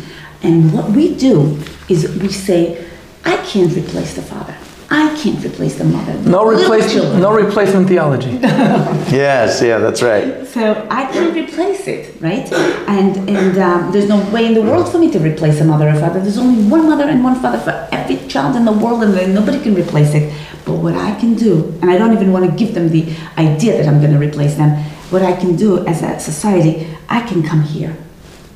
And 0.43 0.73
what 0.73 0.91
we 0.91 1.15
do 1.15 1.59
is 1.89 2.07
we 2.21 2.29
say, 2.29 2.87
I 3.25 3.37
can't 3.47 3.75
replace 3.75 4.15
the 4.15 4.23
father. 4.23 4.58
I 4.91 5.15
can't 5.23 5.45
replace 5.45 5.77
the 5.77 5.85
mother. 5.85 6.15
No 6.15 6.45
Little 6.45 6.61
replacement. 6.63 6.93
children. 6.93 7.21
No 7.21 7.33
replacement 7.35 7.89
theology. 7.89 8.39
Yes, 9.11 9.63
yeah, 9.63 9.79
that's 9.79 10.03
right. 10.03 10.47
So 10.47 10.87
I 10.91 11.07
can't 11.13 11.35
replace 11.35 11.87
it, 11.87 12.21
right? 12.21 12.51
And 12.89 13.17
and 13.29 13.59
um, 13.59 13.91
there's 13.93 14.09
no 14.09 14.19
way 14.31 14.45
in 14.47 14.53
the 14.55 14.61
world 14.63 14.91
for 14.93 14.99
me 14.99 15.11
to 15.13 15.19
replace 15.19 15.61
a 15.61 15.65
mother 15.65 15.89
or 15.89 15.95
father. 15.95 16.21
There's 16.21 16.37
only 16.39 16.63
one 16.69 16.85
mother 16.89 17.05
and 17.05 17.25
one 17.25 17.37
father 17.41 17.59
for 17.59 17.89
every 17.91 18.17
child 18.29 18.55
in 18.57 18.65
the 18.67 18.73
world, 18.73 19.03
and 19.03 19.15
then 19.15 19.35
nobody 19.35 19.61
can 19.61 19.75
replace 19.75 20.13
it. 20.15 20.33
But 20.67 20.75
what 20.85 20.95
I 20.95 21.15
can 21.19 21.35
do, 21.35 21.53
and 21.81 21.91
I 21.91 21.97
don't 21.97 22.13
even 22.13 22.33
want 22.33 22.45
to 22.51 22.53
give 22.55 22.75
them 22.75 22.91
the 22.91 23.05
idea 23.39 23.79
that 23.79 23.87
I'm 23.89 24.01
going 24.01 24.13
to 24.13 24.19
replace 24.19 24.57
them. 24.57 24.71
What 25.11 25.23
I 25.23 25.33
can 25.35 25.57
do 25.57 25.87
as 25.87 26.03
a 26.03 26.21
society, 26.21 26.87
I 27.09 27.21
can 27.27 27.43
come 27.43 27.63
here 27.63 27.97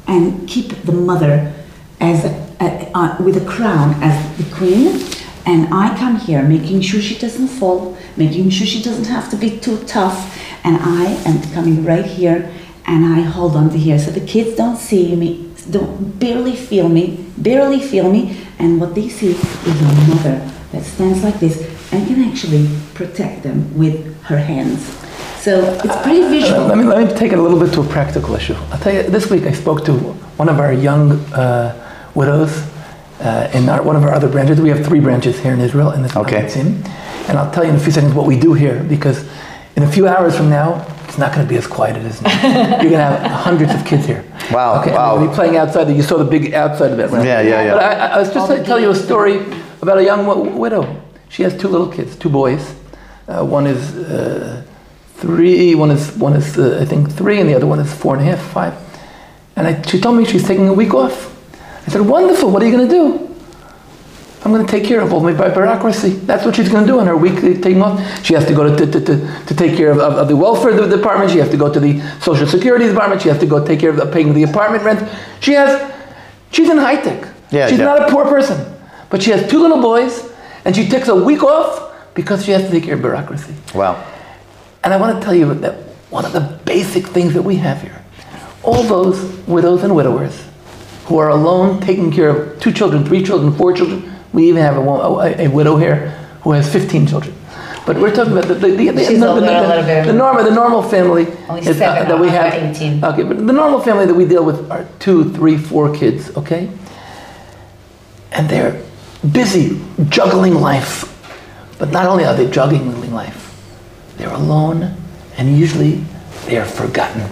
and 0.07 0.47
keep 0.47 0.69
the 0.83 0.93
mother 0.93 1.51
as 2.01 2.25
a, 2.27 2.31
a, 2.61 2.91
uh, 2.95 3.17
with 3.23 3.37
a 3.39 3.47
crown 3.49 3.95
as 4.03 4.15
the 4.37 4.45
queen, 4.55 5.01
and 5.45 5.73
I 5.73 5.97
come 5.97 6.17
here 6.17 6.43
making 6.43 6.81
sure 6.83 7.01
she 7.01 7.19
doesn't 7.19 7.49
fall, 7.49 7.97
making 8.17 8.51
sure 8.51 8.67
she 8.67 8.83
doesn't 8.83 9.07
have 9.07 9.31
to 9.31 9.37
be 9.37 9.59
too 9.59 9.83
tough, 9.85 10.39
and 10.65 10.77
I 10.81 11.13
am 11.27 11.43
coming 11.53 11.85
right 11.85 12.05
here 12.05 12.53
and 12.85 13.05
I 13.05 13.21
hold 13.21 13.57
on 13.57 13.71
to 13.71 13.79
here 13.79 13.99
so 13.99 14.11
the 14.11 14.21
kids 14.21 14.57
don't 14.57 14.77
see 14.77 15.15
me, 15.15 15.53
don't 15.71 16.19
barely 16.19 16.57
feel 16.57 16.89
me, 16.89 17.25
barely 17.39 17.81
feel 17.81 18.11
me, 18.11 18.45
and 18.59 18.81
what 18.81 18.95
they 18.95 19.09
see 19.09 19.31
is 19.31 19.81
a 19.81 20.09
mother 20.09 20.51
that 20.73 20.85
stands 20.85 21.23
like 21.23 21.39
this 21.39 21.61
and 21.93 22.07
can 22.07 22.23
actually 22.25 22.69
protect 22.95 23.43
them 23.43 23.77
with 23.77 24.21
her 24.23 24.39
hands. 24.39 24.81
So 25.41 25.61
it's 25.85 26.03
pretty 26.03 26.23
visual. 26.29 26.67
Let 26.67 26.79
me, 26.79 26.85
let 26.85 27.09
me 27.09 27.15
take 27.19 27.33
it 27.33 27.39
a 27.39 27.43
little 27.43 27.59
bit 27.59 27.73
to 27.75 27.81
a 27.81 27.87
practical 27.87 28.35
issue. 28.35 28.55
I'll 28.71 28.79
tell 28.79 28.95
you, 28.95 29.03
this 29.03 29.29
week 29.29 29.45
I 29.45 29.53
spoke 29.53 29.85
to 29.87 29.93
one 30.39 30.49
of 30.49 30.59
our 30.59 30.73
young 30.73 31.13
uh, 31.33 32.11
widows 32.15 32.72
uh, 33.23 33.51
in 33.55 33.69
our, 33.69 33.83
one 33.83 33.97
of 33.97 34.03
our 34.03 34.13
other 34.13 34.29
branches. 34.29 34.61
We 34.61 34.69
have 34.71 34.85
three 34.85 35.01
branches 35.01 35.39
here 35.41 35.53
in 35.53 35.61
Israel 35.61 35.93
in 35.93 36.03
this 36.03 36.15
Okay. 36.17 36.49
team. 36.49 36.83
And 37.29 37.39
I'll 37.39 37.51
tell 37.53 37.65
you 37.65 37.71
in 37.71 37.77
a 37.77 37.81
few 37.81 37.93
seconds 37.93 38.15
what 38.15 38.27
we 38.27 38.39
do 38.39 38.53
here 38.53 38.83
because 38.83 39.25
in 39.77 39.83
a 39.85 39.91
few 39.91 40.09
hours 40.09 40.37
from 40.37 40.51
now, 40.51 40.85
it's 41.09 41.19
not 41.19 41.33
going 41.35 41.47
to 41.47 41.49
be 41.49 41.57
as 41.57 41.67
quiet 41.67 41.97
as 41.97 42.05
it 42.05 42.09
is 42.09 42.23
now. 42.23 42.41
You're 42.83 42.91
going 42.91 42.91
to 42.93 42.99
have 42.99 43.31
hundreds 43.31 43.73
of 43.75 43.85
kids 43.85 44.07
here. 44.07 44.25
Wow, 44.51 44.81
Okay, 44.81 44.93
wow. 44.93 45.17
and 45.19 45.29
be 45.29 45.35
playing 45.35 45.57
outside. 45.57 45.89
You 45.95 46.03
saw 46.03 46.17
the 46.19 46.25
big 46.25 46.53
outside 46.55 46.91
event, 46.91 47.13
right? 47.13 47.25
Yeah, 47.25 47.41
yeah, 47.43 47.63
yeah. 47.65 47.75
But 47.75 47.83
I, 47.85 47.93
I 48.15 48.19
was 48.19 48.33
just 48.33 48.49
going 48.49 48.61
to 48.61 48.67
tell 48.67 48.81
you 48.81 48.91
a 48.91 48.95
story 48.95 49.37
about 49.83 49.99
a 49.99 50.05
young 50.05 50.25
wi- 50.27 50.57
widow. 50.57 51.01
She 51.29 51.43
has 51.45 51.57
two 51.57 51.69
little 51.69 51.89
kids, 51.89 52.17
two 52.17 52.29
boys. 52.31 52.75
Uh, 53.29 53.45
one 53.45 53.67
is 53.67 53.95
uh, 53.97 54.63
three, 55.17 55.75
one 55.75 55.91
is 55.91 56.13
one 56.17 56.33
is 56.35 56.59
uh, 56.59 56.79
I 56.83 56.85
think 56.85 57.11
three, 57.11 57.39
and 57.41 57.49
the 57.49 57.55
other 57.55 57.67
one 57.67 57.79
is 57.79 57.93
four 57.93 58.17
and 58.17 58.27
a 58.27 58.37
half, 58.37 58.43
five. 58.53 58.75
And 59.57 59.67
I, 59.67 59.81
she 59.83 60.01
told 60.01 60.17
me 60.19 60.25
she's 60.25 60.47
taking 60.47 60.67
a 60.69 60.73
week 60.73 60.93
off. 60.95 61.31
I 61.87 61.91
said, 61.91 62.03
"Wonderful. 62.03 62.51
What 62.51 62.63
are 62.63 62.67
you 62.67 62.73
going 62.73 62.89
to 62.89 62.95
do?" 62.95 63.33
I'm 64.45 64.51
going 64.51 64.67
to 64.67 64.71
take 64.71 64.85
care 64.85 65.01
of 65.01 65.13
all 65.13 65.21
my 65.21 65.33
bureaucracy. 65.33 66.11
That's 66.11 66.45
what 66.45 66.57
she's 66.57 66.69
going 66.69 66.85
to 66.85 66.93
do 66.93 66.99
on 66.99 67.07
her 67.07 67.17
weekly 67.17 67.55
taking 67.61 67.81
off. 67.81 68.01
She 68.25 68.35
has 68.35 68.45
to 68.47 68.55
go 68.55 68.77
to, 68.77 68.87
to, 68.87 69.01
to, 69.01 69.45
to 69.47 69.55
take 69.55 69.77
care 69.77 69.93
of, 69.93 69.99
of, 69.99 70.15
of 70.15 70.29
the 70.29 70.35
welfare 70.35 70.73
de- 70.73 70.89
department. 70.89 71.31
She 71.31 71.39
has 71.39 71.49
to 71.51 71.57
go 71.57 71.73
to 71.73 71.79
the 71.79 72.01
social 72.21 72.49
security 72.49 72.89
department. 72.89 73.23
She 73.23 73.29
has 73.29 73.39
to 73.39 73.47
go 73.47 73.65
take 73.65 73.79
care 73.79 73.91
of 73.91 73.97
the, 73.97 74.07
paying 74.07 74.35
the 74.35 74.43
apartment 74.43 74.83
rent. 74.83 75.09
She 75.39 75.53
has, 75.53 75.93
she's 76.51 76.69
in 76.69 76.77
high 76.77 77.01
tech. 77.01 77.33
Yeah, 77.53 77.69
she's 77.69 77.79
yeah. 77.79 77.85
not 77.85 78.09
a 78.09 78.11
poor 78.11 78.25
person. 78.25 78.75
But 79.11 79.23
she 79.23 79.31
has 79.31 79.49
two 79.49 79.61
little 79.61 79.81
boys, 79.81 80.33
and 80.65 80.75
she 80.75 80.89
takes 80.89 81.07
a 81.07 81.15
week 81.15 81.45
off 81.45 81.95
because 82.15 82.45
she 82.45 82.51
has 82.51 82.63
to 82.63 82.71
take 82.71 82.83
care 82.83 82.95
of 82.95 83.01
bureaucracy. 83.01 83.55
Wow. 83.77 84.05
And 84.83 84.93
I 84.93 84.97
want 84.97 85.21
to 85.21 85.25
tell 85.25 85.35
you 85.35 85.55
that 85.55 85.75
one 86.11 86.25
of 86.25 86.33
the 86.33 86.59
basic 86.65 87.07
things 87.07 87.35
that 87.35 87.43
we 87.43 87.57
have 87.57 87.81
here, 87.81 88.05
all 88.65 88.83
those 88.83 89.23
widows 89.47 89.85
and 89.85 89.95
widowers 89.95 90.43
who 91.05 91.19
are 91.19 91.31
alone 91.31 91.81
taking 91.81 92.11
care 92.11 92.29
of 92.31 92.61
two 92.61 92.73
children, 92.73 93.05
three 93.05 93.23
children, 93.23 93.53
four 93.53 93.73
children, 93.73 94.13
we 94.33 94.49
even 94.49 94.63
have 94.63 94.77
a, 94.77 94.81
a, 94.81 95.47
a 95.47 95.49
widow 95.49 95.77
here 95.77 96.11
who 96.43 96.53
has 96.53 96.71
15 96.73 97.07
children. 97.07 97.35
But 97.85 97.99
we're 97.99 98.15
talking 98.15 98.33
about 98.33 98.47
the 98.47 98.55
the, 98.55 98.69
the, 98.69 98.77
the, 98.77 98.93
the, 98.93 98.93
the, 98.93 99.15
a 99.15 99.35
little 99.35 99.41
bit. 99.85 100.07
the 100.07 100.13
normal 100.13 100.45
the 100.45 100.55
normal 100.55 100.83
family 100.83 101.23
is, 101.23 101.81
uh, 101.81 102.05
that 102.05 102.19
we 102.19 102.29
have. 102.29 102.53
have 102.53 102.77
18. 102.77 103.05
Okay, 103.05 103.23
but 103.25 103.45
the 103.45 103.53
normal 103.53 103.81
family 103.81 104.07
that 104.07 104.15
we 104.15 104.25
deal 104.25 104.45
with 104.45 104.71
are 104.71 104.87
two, 105.01 105.33
three, 105.33 105.57
four 105.57 105.93
kids. 105.93 106.35
Okay, 106.37 106.71
and 108.31 108.49
they're 108.49 108.81
busy 109.33 109.81
juggling 110.09 110.55
life. 110.55 111.09
But 111.79 111.91
not 111.91 112.07
only 112.07 112.25
are 112.25 112.35
they 112.35 112.49
juggling 112.49 113.13
life, 113.13 113.53
they're 114.17 114.33
alone, 114.33 114.95
and 115.37 115.59
usually 115.59 116.05
they 116.47 116.59
are 116.59 116.65
forgotten. 116.65 117.23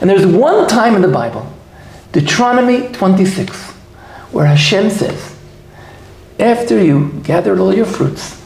And 0.00 0.10
there's 0.10 0.26
one 0.26 0.66
time 0.66 0.96
in 0.96 1.02
the 1.02 1.08
Bible, 1.08 1.48
Deuteronomy 2.14 2.92
26, 2.92 3.72
where 4.30 4.46
Hashem 4.46 4.88
says, 4.88 5.36
after 6.38 6.82
you 6.82 7.20
gathered 7.24 7.58
all 7.58 7.74
your 7.74 7.86
fruits 7.86 8.40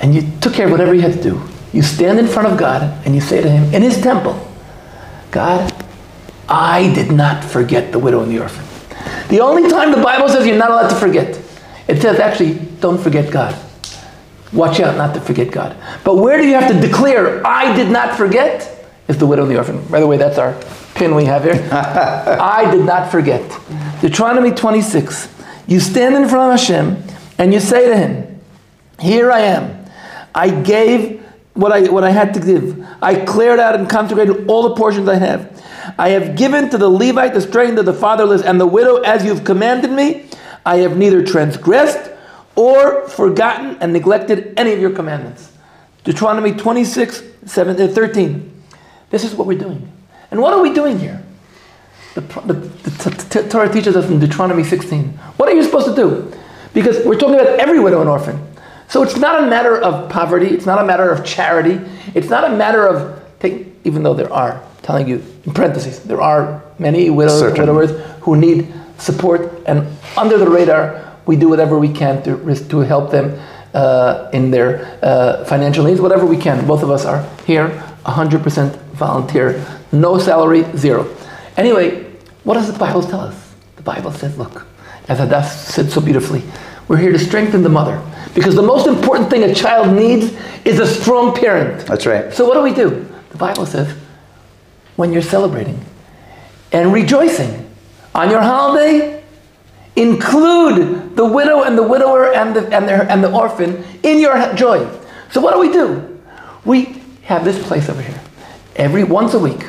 and 0.00 0.12
you 0.12 0.22
took 0.40 0.54
care 0.54 0.66
of 0.66 0.72
whatever 0.72 0.92
you 0.92 1.02
had 1.02 1.12
to 1.12 1.22
do, 1.22 1.40
you 1.72 1.82
stand 1.82 2.18
in 2.18 2.26
front 2.26 2.48
of 2.48 2.58
God 2.58 2.82
and 3.06 3.14
you 3.14 3.20
say 3.20 3.40
to 3.40 3.48
Him 3.48 3.72
in 3.72 3.82
His 3.82 4.00
temple, 4.00 4.44
God, 5.30 5.72
I 6.48 6.92
did 6.94 7.12
not 7.12 7.44
forget 7.44 7.92
the 7.92 7.98
widow 8.00 8.22
and 8.22 8.32
the 8.32 8.40
orphan. 8.40 8.64
The 9.28 9.38
only 9.38 9.70
time 9.70 9.92
the 9.92 10.02
Bible 10.02 10.28
says 10.28 10.44
you're 10.44 10.58
not 10.58 10.72
allowed 10.72 10.88
to 10.88 10.96
forget, 10.96 11.40
it 11.86 12.02
says 12.02 12.18
actually, 12.18 12.54
don't 12.80 12.98
forget 12.98 13.32
God. 13.32 13.56
Watch 14.52 14.80
out 14.80 14.96
not 14.96 15.14
to 15.14 15.20
forget 15.20 15.52
God. 15.52 15.76
But 16.02 16.16
where 16.16 16.38
do 16.38 16.48
you 16.48 16.54
have 16.54 16.72
to 16.72 16.80
declare, 16.80 17.46
I 17.46 17.76
did 17.76 17.92
not 17.92 18.16
forget? 18.16 18.74
Is 19.06 19.16
the 19.16 19.26
widow 19.26 19.42
and 19.42 19.52
the 19.52 19.58
orphan. 19.58 19.86
By 19.86 20.00
the 20.00 20.06
way, 20.08 20.16
that's 20.16 20.38
our 20.38 20.60
pin 20.98 21.14
we 21.14 21.24
have 21.24 21.44
here. 21.44 21.68
I 21.72 22.70
did 22.70 22.84
not 22.84 23.10
forget. 23.10 23.42
Deuteronomy 24.00 24.50
26. 24.50 25.34
You 25.66 25.80
stand 25.80 26.14
in 26.14 26.28
front 26.28 26.52
of 26.52 26.60
Hashem 26.60 27.02
and 27.38 27.52
you 27.52 27.60
say 27.60 27.88
to 27.88 27.96
him, 27.96 28.40
Here 29.00 29.30
I 29.30 29.40
am. 29.40 29.86
I 30.34 30.50
gave 30.50 31.22
what 31.54 31.72
I, 31.72 31.88
what 31.88 32.04
I 32.04 32.10
had 32.10 32.34
to 32.34 32.40
give. 32.40 32.84
I 33.02 33.24
cleared 33.24 33.58
out 33.58 33.74
and 33.74 33.88
consecrated 33.88 34.48
all 34.48 34.68
the 34.68 34.74
portions 34.74 35.08
I 35.08 35.16
have. 35.16 35.62
I 35.98 36.10
have 36.10 36.36
given 36.36 36.70
to 36.70 36.78
the 36.78 36.88
Levite 36.88 37.34
the 37.34 37.40
strength 37.40 37.78
of 37.78 37.86
the 37.86 37.94
fatherless 37.94 38.42
and 38.42 38.60
the 38.60 38.66
widow 38.66 38.98
as 38.98 39.24
you've 39.24 39.44
commanded 39.44 39.90
me. 39.90 40.28
I 40.64 40.78
have 40.78 40.96
neither 40.96 41.24
transgressed 41.24 42.10
or 42.54 43.08
forgotten 43.08 43.78
and 43.80 43.92
neglected 43.92 44.54
any 44.56 44.72
of 44.72 44.80
your 44.80 44.90
commandments. 44.90 45.52
Deuteronomy 46.04 46.52
26, 46.52 47.22
7, 47.46 47.80
uh, 47.80 47.88
13. 47.88 48.62
This 49.10 49.24
is 49.24 49.34
what 49.34 49.46
we're 49.46 49.58
doing. 49.58 49.90
And 50.30 50.40
what 50.40 50.52
are 50.52 50.60
we 50.60 50.72
doing 50.72 50.98
here? 50.98 51.22
The, 52.14 52.20
the, 52.20 52.52
the 52.54 53.10
t- 53.10 53.40
t- 53.42 53.48
Torah 53.48 53.72
teaches 53.72 53.96
us 53.96 54.08
in 54.10 54.18
Deuteronomy 54.18 54.64
16. 54.64 55.08
What 55.36 55.48
are 55.48 55.54
you 55.54 55.62
supposed 55.62 55.86
to 55.86 55.94
do? 55.94 56.32
Because 56.74 57.04
we're 57.06 57.18
talking 57.18 57.34
about 57.34 57.58
every 57.58 57.80
widow 57.80 58.00
and 58.00 58.10
orphan. 58.10 58.44
So 58.88 59.02
it's 59.02 59.16
not 59.16 59.42
a 59.42 59.46
matter 59.46 59.76
of 59.76 60.10
poverty. 60.10 60.46
It's 60.48 60.66
not 60.66 60.82
a 60.82 60.86
matter 60.86 61.10
of 61.10 61.24
charity. 61.24 61.80
It's 62.14 62.28
not 62.28 62.44
a 62.44 62.56
matter 62.56 62.86
of, 62.86 63.22
take, 63.38 63.68
even 63.84 64.02
though 64.02 64.14
there 64.14 64.32
are, 64.32 64.54
I'm 64.54 64.82
telling 64.82 65.08
you 65.08 65.22
in 65.44 65.52
parentheses, 65.52 66.02
there 66.02 66.20
are 66.20 66.62
many 66.78 67.10
widows 67.10 67.42
and 67.42 67.58
widowers 67.58 67.90
who 68.22 68.36
need 68.36 68.72
support, 68.98 69.62
and 69.66 69.86
under 70.16 70.38
the 70.38 70.48
radar, 70.48 71.16
we 71.26 71.36
do 71.36 71.48
whatever 71.48 71.78
we 71.78 71.92
can 71.92 72.22
to, 72.24 72.54
to 72.68 72.78
help 72.80 73.10
them 73.10 73.38
uh, 73.74 74.30
in 74.32 74.50
their 74.50 74.98
uh, 75.02 75.44
financial 75.44 75.84
needs, 75.84 76.00
whatever 76.00 76.26
we 76.26 76.36
can. 76.36 76.66
Both 76.66 76.82
of 76.82 76.90
us 76.90 77.04
are 77.04 77.22
here, 77.44 77.68
100% 78.04 78.76
volunteer, 78.92 79.64
no 79.92 80.18
salary, 80.18 80.64
zero. 80.76 81.14
Anyway, 81.56 82.04
what 82.44 82.54
does 82.54 82.70
the 82.72 82.78
Bible 82.78 83.02
tell 83.02 83.20
us? 83.20 83.54
The 83.76 83.82
Bible 83.82 84.12
says, 84.12 84.36
look, 84.38 84.66
as 85.08 85.18
Hadas 85.18 85.48
said 85.48 85.90
so 85.90 86.00
beautifully, 86.00 86.42
we're 86.88 86.96
here 86.96 87.12
to 87.12 87.18
strengthen 87.18 87.62
the 87.62 87.68
mother. 87.68 88.02
Because 88.34 88.54
the 88.54 88.62
most 88.62 88.86
important 88.86 89.30
thing 89.30 89.42
a 89.42 89.54
child 89.54 89.94
needs 89.94 90.36
is 90.64 90.78
a 90.78 90.86
strong 90.86 91.34
parent. 91.34 91.86
That's 91.86 92.06
right. 92.06 92.32
So 92.32 92.46
what 92.46 92.54
do 92.54 92.62
we 92.62 92.72
do? 92.72 93.06
The 93.30 93.38
Bible 93.38 93.66
says, 93.66 93.94
when 94.96 95.12
you're 95.12 95.22
celebrating 95.22 95.82
and 96.72 96.92
rejoicing 96.92 97.70
on 98.14 98.30
your 98.30 98.40
holiday, 98.40 99.22
include 99.96 101.16
the 101.16 101.24
widow 101.24 101.64
and 101.64 101.76
the 101.76 101.82
widower 101.82 102.32
and 102.32 102.54
the, 102.54 102.62
and, 102.74 102.88
their, 102.88 103.10
and 103.10 103.22
the 103.22 103.32
orphan 103.32 103.84
in 104.02 104.20
your 104.20 104.54
joy. 104.54 104.88
So 105.30 105.40
what 105.40 105.54
do 105.54 105.60
we 105.60 105.72
do? 105.72 106.20
We 106.64 107.02
have 107.22 107.44
this 107.44 107.60
place 107.66 107.88
over 107.88 108.00
here. 108.00 108.20
Every 108.76 109.04
once 109.04 109.34
a 109.34 109.38
week, 109.38 109.66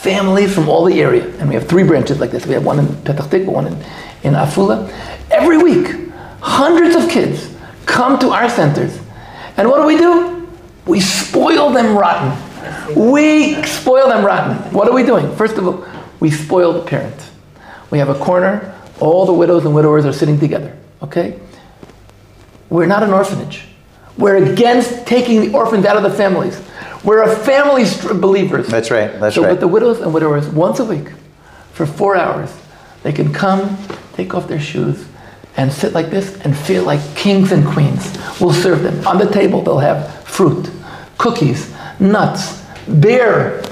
families 0.00 0.54
from 0.54 0.68
all 0.68 0.84
the 0.84 1.02
area, 1.02 1.26
and 1.38 1.48
we 1.48 1.54
have 1.54 1.68
three 1.68 1.82
branches 1.82 2.20
like 2.20 2.30
this. 2.30 2.46
We 2.46 2.54
have 2.54 2.64
one 2.64 2.78
in 2.78 2.86
Petah 2.86 3.28
Tikva, 3.28 3.52
one 3.52 3.66
in, 3.66 3.74
in 4.22 4.32
Afula. 4.32 4.90
Every 5.30 5.58
week, 5.58 6.10
hundreds 6.40 6.96
of 6.96 7.10
kids 7.10 7.54
come 7.84 8.18
to 8.20 8.30
our 8.30 8.48
centers. 8.48 8.98
And 9.58 9.68
what 9.68 9.78
do 9.78 9.86
we 9.86 9.98
do? 9.98 10.48
We 10.86 11.00
spoil 11.00 11.70
them 11.70 11.94
rotten. 11.96 12.32
We 12.96 13.62
spoil 13.64 14.08
them 14.08 14.24
rotten. 14.24 14.56
What 14.72 14.88
are 14.88 14.94
we 14.94 15.02
doing? 15.02 15.36
First 15.36 15.58
of 15.58 15.66
all, 15.66 15.86
we 16.18 16.30
spoil 16.30 16.72
the 16.72 16.82
parent. 16.82 17.30
We 17.90 17.98
have 17.98 18.08
a 18.08 18.14
corner, 18.14 18.74
all 19.00 19.26
the 19.26 19.34
widows 19.34 19.66
and 19.66 19.74
widowers 19.74 20.06
are 20.06 20.12
sitting 20.12 20.40
together, 20.40 20.76
okay? 21.02 21.38
We're 22.70 22.86
not 22.86 23.02
an 23.02 23.10
orphanage. 23.10 23.64
We're 24.16 24.52
against 24.52 25.06
taking 25.06 25.42
the 25.42 25.52
orphans 25.52 25.84
out 25.84 25.96
of 25.96 26.02
the 26.02 26.10
families. 26.10 26.58
We're 27.04 27.22
a 27.22 27.34
family 27.36 27.84
st- 27.86 28.20
believers. 28.20 28.68
That's 28.68 28.90
right. 28.90 29.18
That's 29.20 29.34
so 29.34 29.42
right. 29.42 29.50
with 29.52 29.60
the 29.60 29.68
widows 29.68 30.00
and 30.00 30.12
widowers, 30.12 30.46
once 30.48 30.80
a 30.80 30.84
week, 30.84 31.08
for 31.72 31.86
four 31.86 32.16
hours, 32.16 32.54
they 33.02 33.12
can 33.12 33.32
come, 33.32 33.78
take 34.14 34.34
off 34.34 34.46
their 34.48 34.60
shoes, 34.60 35.06
and 35.56 35.72
sit 35.72 35.92
like 35.94 36.10
this 36.10 36.38
and 36.42 36.56
feel 36.56 36.84
like 36.84 37.00
kings 37.16 37.52
and 37.52 37.66
queens. 37.66 38.16
We'll 38.40 38.52
serve 38.52 38.82
them. 38.82 39.06
On 39.06 39.18
the 39.18 39.30
table, 39.30 39.62
they'll 39.62 39.78
have 39.78 40.24
fruit, 40.24 40.70
cookies, 41.18 41.74
nuts, 41.98 42.62
beer, 43.00 43.62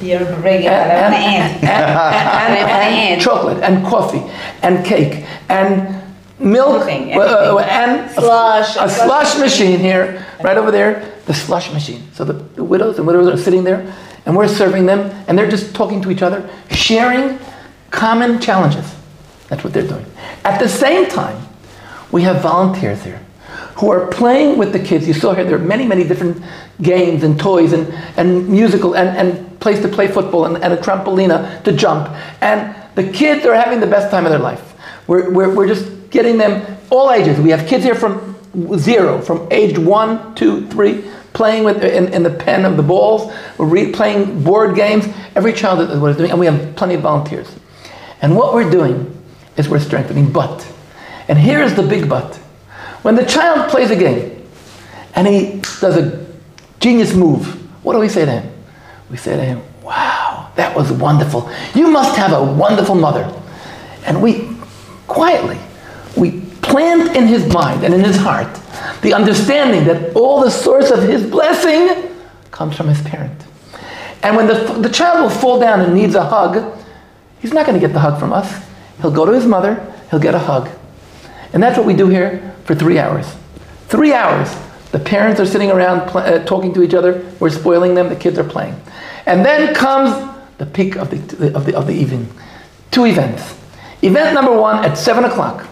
You're 0.00 0.24
bringing 0.40 0.66
it. 0.66 0.72
I 0.72 1.02
want 1.02 1.14
to 1.14 1.20
end. 1.20 1.64
and, 1.64 2.58
and- 2.58 3.08
and 3.12 3.20
chocolate 3.20 3.62
and 3.62 3.84
coffee 3.84 4.22
and 4.62 4.84
cake 4.84 5.24
and 5.48 6.00
milk 6.40 6.80
Everything, 6.82 7.14
uh, 7.16 7.20
uh, 7.20 7.58
and 7.58 8.10
a- 8.10 8.14
Slush, 8.14 8.76
a, 8.76 8.84
a 8.84 8.88
slush, 8.88 9.32
slush 9.32 9.38
machine 9.38 9.78
here 9.78 10.26
right 10.42 10.56
over 10.56 10.70
there 10.70 11.14
the 11.26 11.34
slush 11.34 11.72
machine 11.72 12.02
so 12.12 12.24
the, 12.24 12.32
the 12.32 12.64
widows 12.64 12.98
and 12.98 13.06
widowers 13.06 13.26
are 13.26 13.36
sitting 13.36 13.64
there 13.64 13.92
and 14.26 14.36
we're 14.36 14.48
serving 14.48 14.86
them 14.86 15.00
and 15.28 15.36
they're 15.36 15.50
just 15.50 15.74
talking 15.74 16.00
to 16.02 16.10
each 16.10 16.22
other 16.22 16.48
sharing 16.70 17.38
common 17.90 18.40
challenges 18.40 18.94
that's 19.48 19.64
what 19.64 19.72
they're 19.72 19.86
doing 19.86 20.06
at 20.44 20.58
the 20.58 20.68
same 20.68 21.06
time 21.06 21.42
we 22.12 22.22
have 22.22 22.40
volunteers 22.40 23.02
here 23.02 23.20
who 23.78 23.90
are 23.90 24.08
playing 24.08 24.58
with 24.58 24.72
the 24.72 24.78
kids. 24.78 25.06
You 25.06 25.14
saw 25.14 25.32
here 25.34 25.44
there 25.44 25.54
are 25.54 25.60
many, 25.60 25.86
many 25.86 26.02
different 26.02 26.42
games 26.82 27.22
and 27.22 27.38
toys 27.38 27.72
and, 27.72 27.86
and 28.16 28.48
musical 28.48 28.96
and, 28.96 29.16
and 29.16 29.60
place 29.60 29.80
to 29.82 29.88
play 29.88 30.08
football 30.08 30.46
and, 30.46 30.62
and 30.64 30.72
a 30.72 30.76
trampolina 30.76 31.62
to 31.62 31.72
jump. 31.72 32.08
And 32.40 32.74
the 32.96 33.08
kids 33.12 33.46
are 33.46 33.54
having 33.54 33.78
the 33.78 33.86
best 33.86 34.10
time 34.10 34.26
of 34.26 34.30
their 34.30 34.40
life. 34.40 34.74
We're, 35.06 35.30
we're, 35.30 35.54
we're 35.54 35.68
just 35.68 35.88
getting 36.10 36.38
them 36.38 36.78
all 36.90 37.10
ages. 37.10 37.38
We 37.40 37.50
have 37.50 37.68
kids 37.68 37.84
here 37.84 37.94
from 37.94 38.36
zero, 38.78 39.20
from 39.20 39.46
age 39.50 39.78
one, 39.78 40.34
two, 40.34 40.66
three, 40.68 41.04
playing 41.32 41.64
with 41.64 41.82
in, 41.84 42.12
in 42.12 42.22
the 42.22 42.30
pen 42.30 42.64
of 42.64 42.76
the 42.76 42.82
balls. 42.82 43.32
Re- 43.58 43.92
playing 43.92 44.42
board 44.42 44.74
games. 44.74 45.06
Every 45.34 45.52
child 45.52 45.80
is 45.90 45.98
what 45.98 46.10
is 46.10 46.16
doing, 46.16 46.30
and 46.30 46.40
we 46.40 46.46
have 46.46 46.76
plenty 46.76 46.94
of 46.94 47.02
volunteers. 47.02 47.48
And 48.20 48.36
what 48.36 48.54
we're 48.54 48.70
doing 48.70 49.14
is 49.56 49.68
we're 49.68 49.80
strengthening. 49.80 50.32
But, 50.32 50.66
and 51.28 51.38
here 51.38 51.62
is 51.62 51.74
the 51.74 51.82
big 51.82 52.08
but. 52.08 52.36
When 53.02 53.14
the 53.14 53.24
child 53.24 53.70
plays 53.70 53.90
a 53.90 53.96
game 53.96 54.44
and 55.14 55.26
he 55.26 55.60
does 55.80 55.96
a 55.96 56.26
genius 56.80 57.14
move, 57.14 57.46
what 57.84 57.92
do 57.92 57.98
we 57.98 58.08
say 58.08 58.24
to 58.24 58.30
him? 58.30 58.52
We 59.10 59.16
say 59.16 59.36
to 59.36 59.44
him, 59.44 59.62
Wow, 59.82 60.50
that 60.56 60.76
was 60.76 60.92
wonderful. 60.92 61.50
You 61.74 61.90
must 61.90 62.16
have 62.16 62.32
a 62.32 62.42
wonderful 62.42 62.94
mother. 62.94 63.32
And 64.04 64.20
we 64.22 64.50
quietly, 65.06 65.58
plant 66.68 67.16
in 67.16 67.26
his 67.26 67.52
mind 67.52 67.84
and 67.84 67.92
in 67.94 68.04
his 68.04 68.16
heart 68.16 68.48
the 69.02 69.12
understanding 69.12 69.84
that 69.84 70.14
all 70.14 70.40
the 70.40 70.50
source 70.50 70.90
of 70.90 71.02
his 71.02 71.28
blessing 71.28 72.14
comes 72.50 72.76
from 72.76 72.88
his 72.88 73.00
parent. 73.02 73.44
And 74.22 74.36
when 74.36 74.46
the, 74.46 74.54
the 74.80 74.88
child 74.88 75.22
will 75.22 75.30
fall 75.30 75.60
down 75.60 75.80
and 75.80 75.94
needs 75.94 76.14
a 76.14 76.24
hug, 76.24 76.76
he's 77.40 77.52
not 77.52 77.66
going 77.66 77.80
to 77.80 77.86
get 77.86 77.92
the 77.92 78.00
hug 78.00 78.18
from 78.18 78.32
us. 78.32 78.64
He'll 79.00 79.12
go 79.12 79.24
to 79.24 79.32
his 79.32 79.46
mother, 79.46 79.94
he'll 80.10 80.18
get 80.18 80.34
a 80.34 80.40
hug. 80.40 80.68
And 81.52 81.62
that's 81.62 81.78
what 81.78 81.86
we 81.86 81.94
do 81.94 82.08
here 82.08 82.54
for 82.64 82.74
three 82.74 82.98
hours. 82.98 83.34
Three 83.86 84.12
hours. 84.12 84.54
The 84.90 84.98
parents 84.98 85.40
are 85.40 85.46
sitting 85.46 85.70
around 85.70 86.08
pl- 86.08 86.20
uh, 86.20 86.44
talking 86.44 86.74
to 86.74 86.82
each 86.82 86.94
other. 86.94 87.24
We're 87.38 87.50
spoiling 87.50 87.94
them. 87.94 88.08
The 88.08 88.16
kids 88.16 88.38
are 88.38 88.44
playing. 88.44 88.80
And 89.26 89.44
then 89.44 89.74
comes 89.74 90.10
the 90.58 90.66
peak 90.66 90.96
of 90.96 91.10
the, 91.10 91.54
of 91.54 91.66
the, 91.66 91.76
of 91.76 91.86
the 91.86 91.92
evening. 91.92 92.28
Two 92.90 93.06
events. 93.06 93.56
Event 94.02 94.34
number 94.34 94.52
one 94.52 94.84
at 94.84 94.96
7 94.98 95.24
o'clock. 95.24 95.66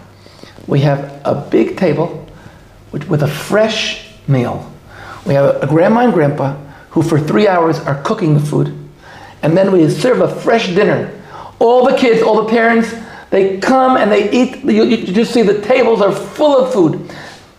We 0.67 0.81
have 0.81 1.21
a 1.25 1.47
big 1.49 1.77
table 1.77 2.27
with, 2.91 3.23
a 3.23 3.27
fresh 3.27 4.11
meal. 4.27 4.71
We 5.25 5.33
have 5.33 5.63
a 5.63 5.67
grandma 5.67 6.01
and 6.01 6.13
grandpa 6.13 6.55
who, 6.89 7.01
for 7.01 7.19
three 7.19 7.47
hours, 7.47 7.79
are 7.79 8.01
cooking 8.03 8.33
the 8.33 8.39
food. 8.39 8.77
And 9.41 9.55
then 9.55 9.71
we 9.71 9.89
serve 9.89 10.21
a 10.21 10.33
fresh 10.41 10.67
dinner. 10.67 11.13
All 11.59 11.85
the 11.85 11.97
kids, 11.97 12.21
all 12.21 12.43
the 12.43 12.49
parents, 12.49 12.93
they 13.29 13.59
come 13.59 13.97
and 13.97 14.11
they 14.11 14.31
eat. 14.31 14.63
You, 14.63 14.83
you 14.83 14.97
just 15.07 15.33
see 15.33 15.41
the 15.41 15.61
tables 15.61 16.01
are 16.01 16.11
full 16.11 16.57
of 16.57 16.73
food. 16.73 17.09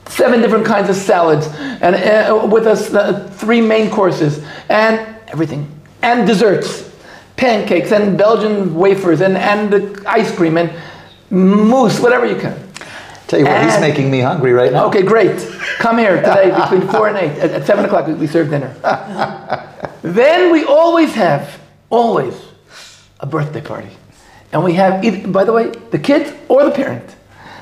seven 0.09 0.41
different 0.41 0.65
kinds 0.67 0.89
of 0.89 0.97
salads, 0.97 1.47
and 1.83 1.95
uh, 1.95 2.47
with 2.47 2.67
us 2.67 2.93
uh, 2.95 3.29
three 3.35 3.61
main 3.61 3.91
courses, 3.91 4.43
and 4.69 4.99
everything, 5.29 5.71
and 6.03 6.27
desserts, 6.27 6.91
pancakes, 7.37 7.93
and 7.93 8.17
Belgian 8.17 8.75
wafers, 8.75 9.21
and, 9.21 9.37
and 9.37 10.07
ice 10.07 10.35
cream, 10.35 10.57
and 10.57 10.73
mousse, 11.31 12.01
whatever 12.01 12.27
you 12.27 12.37
can. 12.37 12.68
Tell 13.29 13.39
you 13.39 13.45
what, 13.45 13.63
he's 13.63 13.79
making 13.79 14.11
me 14.11 14.21
hungry 14.21 14.53
right 14.53 14.73
now. 14.73 14.87
Okay, 14.87 15.03
great. 15.03 15.39
Come 15.79 15.99
here 15.99 16.17
today 16.17 16.51
between 16.63 16.89
4 16.89 17.09
and 17.09 17.17
8. 17.19 17.39
At, 17.39 17.51
at 17.51 17.67
7 17.67 17.85
o'clock, 17.85 18.07
we- 18.07 18.15
we 18.15 18.27
serve 18.27 18.49
dinner. 18.49 18.75
then 20.03 20.51
we 20.51 20.65
always 20.65 21.15
have, 21.15 21.61
always, 21.91 22.35
a 23.21 23.27
birthday 23.27 23.61
party. 23.61 23.91
And 24.51 24.65
we 24.65 24.73
have, 24.75 25.05
either, 25.05 25.29
by 25.29 25.45
the 25.45 25.53
way, 25.53 25.69
the 25.91 25.99
kids 25.99 26.33
or 26.49 26.65
the 26.65 26.71
parent. 26.71 27.05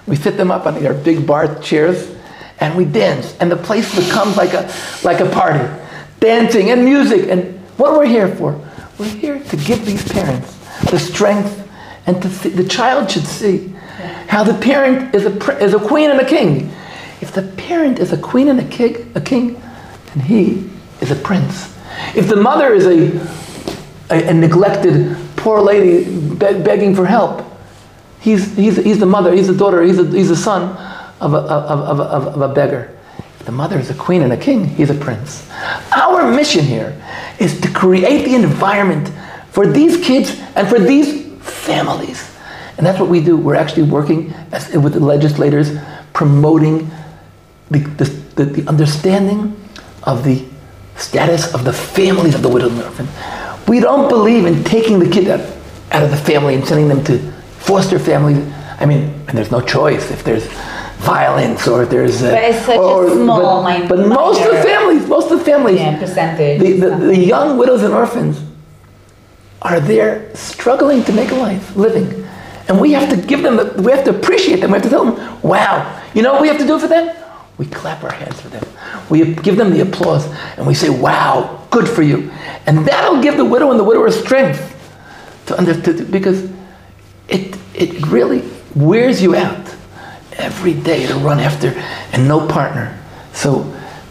We 0.06 0.14
sit 0.14 0.36
them 0.36 0.52
up 0.52 0.66
on 0.66 0.80
their 0.80 0.94
big 0.94 1.26
bar 1.26 1.52
chairs 1.60 2.14
and 2.60 2.76
we 2.76 2.84
dance. 2.84 3.36
And 3.40 3.50
the 3.50 3.56
place 3.56 3.92
becomes 3.92 4.36
like 4.36 4.54
a, 4.54 4.72
like 5.02 5.18
a 5.18 5.28
party. 5.28 5.68
Dancing 6.20 6.70
and 6.70 6.84
music. 6.84 7.28
And 7.28 7.58
what 7.76 7.98
we're 7.98 8.06
here 8.06 8.28
for? 8.36 8.52
We're 9.00 9.08
here 9.08 9.40
to 9.40 9.56
give 9.56 9.84
these 9.84 10.06
parents 10.12 10.54
the 10.90 10.98
strength 11.00 11.68
and 12.06 12.22
to 12.22 12.28
see, 12.30 12.50
the 12.50 12.68
child 12.68 13.10
should 13.10 13.26
see 13.26 13.74
how 14.28 14.44
the 14.44 14.54
parent 14.54 15.14
is 15.14 15.26
a, 15.26 15.62
is 15.62 15.74
a 15.74 15.78
queen 15.78 16.10
and 16.10 16.20
a 16.20 16.26
king. 16.26 16.72
If 17.20 17.32
the 17.32 17.42
parent 17.42 17.98
is 17.98 18.12
a 18.12 18.18
queen 18.18 18.48
and 18.48 18.60
a 18.60 18.64
king, 18.64 19.10
a 19.14 19.20
king, 19.20 19.54
then 20.14 20.24
he 20.24 20.68
is 21.00 21.10
a 21.10 21.16
prince. 21.16 21.74
If 22.14 22.28
the 22.28 22.36
mother 22.36 22.74
is 22.74 22.86
a, 22.86 24.14
a, 24.14 24.28
a 24.28 24.34
neglected 24.34 25.16
poor 25.36 25.60
lady 25.60 26.04
be- 26.04 26.60
begging 26.62 26.94
for 26.94 27.06
help, 27.06 27.44
he's, 28.20 28.54
he's, 28.56 28.76
he's 28.76 28.98
the 28.98 29.06
mother, 29.06 29.32
he's 29.32 29.46
the 29.46 29.56
daughter, 29.56 29.82
he's 29.82 29.96
the, 29.96 30.04
he's 30.04 30.28
the 30.28 30.36
son 30.36 30.76
of 31.20 31.32
a, 31.32 31.38
of, 31.38 31.80
of, 31.80 32.00
of, 32.00 32.26
of 32.34 32.50
a 32.50 32.54
beggar. 32.54 32.96
If 33.38 33.46
the 33.46 33.52
mother 33.52 33.78
is 33.78 33.90
a 33.90 33.94
queen 33.94 34.22
and 34.22 34.32
a 34.32 34.36
king, 34.36 34.64
he's 34.64 34.90
a 34.90 34.94
prince. 34.94 35.48
Our 35.92 36.30
mission 36.30 36.64
here 36.64 37.00
is 37.38 37.60
to 37.60 37.70
create 37.72 38.24
the 38.24 38.34
environment 38.34 39.10
for 39.50 39.66
these 39.66 40.04
kids 40.04 40.38
and 40.54 40.68
for 40.68 40.78
these 40.78 41.24
families. 41.40 42.35
And 42.76 42.86
that's 42.86 42.98
what 43.00 43.08
we 43.08 43.22
do. 43.22 43.36
We're 43.36 43.54
actually 43.54 43.84
working 43.84 44.32
as, 44.52 44.70
with 44.74 44.94
the 44.94 45.00
legislators, 45.00 45.70
promoting 46.12 46.90
the, 47.70 47.78
the, 47.78 48.44
the, 48.44 48.68
understanding 48.68 49.56
of 50.02 50.24
the 50.24 50.44
status 50.96 51.52
of 51.54 51.64
the 51.64 51.72
families 51.72 52.34
of 52.34 52.42
the 52.42 52.48
widowed 52.48 52.72
and 52.72 52.82
orphan. 52.82 53.08
We 53.66 53.80
don't 53.80 54.08
believe 54.08 54.46
in 54.46 54.62
taking 54.62 54.98
the 54.98 55.08
kid 55.08 55.28
out, 55.28 55.40
out 55.90 56.02
of 56.02 56.10
the 56.10 56.16
family 56.16 56.54
and 56.54 56.66
sending 56.66 56.88
them 56.88 57.02
to 57.04 57.18
foster 57.58 57.98
families. 57.98 58.38
I 58.78 58.86
mean, 58.86 59.04
and 59.26 59.36
there's 59.36 59.50
no 59.50 59.60
choice 59.60 60.10
if 60.10 60.22
there's 60.22 60.46
violence 60.98 61.66
or 61.66 61.82
if 61.82 61.90
there's. 61.90 62.22
Uh, 62.22 62.30
But 62.30 62.44
it's 62.44 62.66
such 62.66 62.78
a 62.78 63.14
small 63.14 63.62
But, 63.62 63.88
but 63.88 64.06
most 64.06 64.40
of 64.42 64.54
the 64.54 64.62
families, 64.62 65.06
most 65.08 65.30
of 65.30 65.38
the 65.38 65.44
families, 65.44 65.76
Yeah, 65.76 65.98
percentage. 65.98 66.60
the, 66.60 66.72
the, 66.72 66.96
the 66.96 67.18
young 67.18 67.56
widows 67.56 67.82
and 67.82 67.92
orphans 67.94 68.40
are 69.62 69.80
there 69.80 70.34
struggling 70.34 71.02
to 71.04 71.12
make 71.12 71.30
a 71.30 71.34
life, 71.34 71.74
living. 71.74 72.25
And 72.68 72.80
we 72.80 72.92
have 72.92 73.08
to 73.10 73.16
give 73.16 73.42
them, 73.42 73.56
the, 73.56 73.80
we 73.82 73.92
have 73.92 74.04
to 74.04 74.10
appreciate 74.10 74.60
them. 74.60 74.70
We 74.72 74.78
have 74.78 74.82
to 74.82 74.90
tell 74.90 75.04
them, 75.04 75.40
wow. 75.42 76.02
You 76.14 76.22
know 76.22 76.32
what 76.32 76.42
we 76.42 76.48
have 76.48 76.58
to 76.58 76.66
do 76.66 76.78
for 76.78 76.88
them? 76.88 77.14
We 77.58 77.66
clap 77.66 78.02
our 78.04 78.12
hands 78.12 78.40
for 78.40 78.48
them. 78.48 78.64
We 79.08 79.34
give 79.34 79.56
them 79.56 79.70
the 79.70 79.80
applause 79.80 80.26
and 80.56 80.66
we 80.66 80.74
say, 80.74 80.90
wow, 80.90 81.66
good 81.70 81.88
for 81.88 82.02
you. 82.02 82.30
And 82.66 82.86
that'll 82.86 83.22
give 83.22 83.36
the 83.36 83.44
widow 83.44 83.70
and 83.70 83.78
the 83.78 83.84
widower 83.84 84.10
strength 84.10 84.72
to 85.46 85.56
understand, 85.56 86.10
because 86.10 86.50
it, 87.28 87.56
it 87.74 88.06
really 88.08 88.42
wears 88.74 89.22
you 89.22 89.36
out 89.36 89.74
every 90.32 90.74
day 90.74 91.06
to 91.06 91.14
run 91.14 91.38
after 91.38 91.68
and 92.12 92.28
no 92.28 92.46
partner. 92.46 93.00
So 93.32 93.62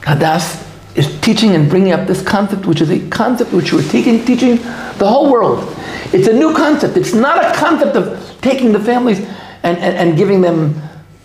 Hadas 0.02 0.64
is 0.96 1.20
teaching 1.20 1.52
and 1.52 1.70
bringing 1.70 1.92
up 1.92 2.08
this 2.08 2.24
concept, 2.24 2.66
which 2.66 2.82
is 2.82 2.90
a 2.90 3.08
concept 3.10 3.52
which 3.52 3.74
we're 3.74 3.88
teaching, 3.90 4.24
teaching 4.26 4.56
the 4.56 5.08
whole 5.08 5.30
world. 5.30 5.76
It's 6.14 6.28
a 6.28 6.34
new 6.34 6.56
concept. 6.56 6.96
It's 6.98 7.14
not 7.14 7.44
a 7.44 7.54
concept 7.54 7.96
of 7.96 8.35
taking 8.46 8.72
the 8.72 8.80
families 8.80 9.20
and, 9.64 9.78
and, 9.80 9.98
and 9.98 10.18
giving 10.18 10.40
them 10.40 10.80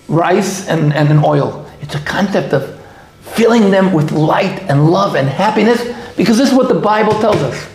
rice 0.08 0.66
and, 0.68 0.92
and 0.94 1.10
an 1.10 1.22
oil. 1.22 1.70
It's 1.82 1.94
a 1.94 2.00
concept 2.00 2.54
of 2.54 2.80
filling 3.20 3.70
them 3.70 3.92
with 3.92 4.10
light 4.10 4.62
and 4.70 4.90
love 4.90 5.14
and 5.14 5.28
happiness 5.28 5.80
because 6.16 6.38
this 6.38 6.50
is 6.50 6.56
what 6.56 6.68
the 6.68 6.80
Bible 6.80 7.12
tells 7.20 7.36
us. 7.36 7.68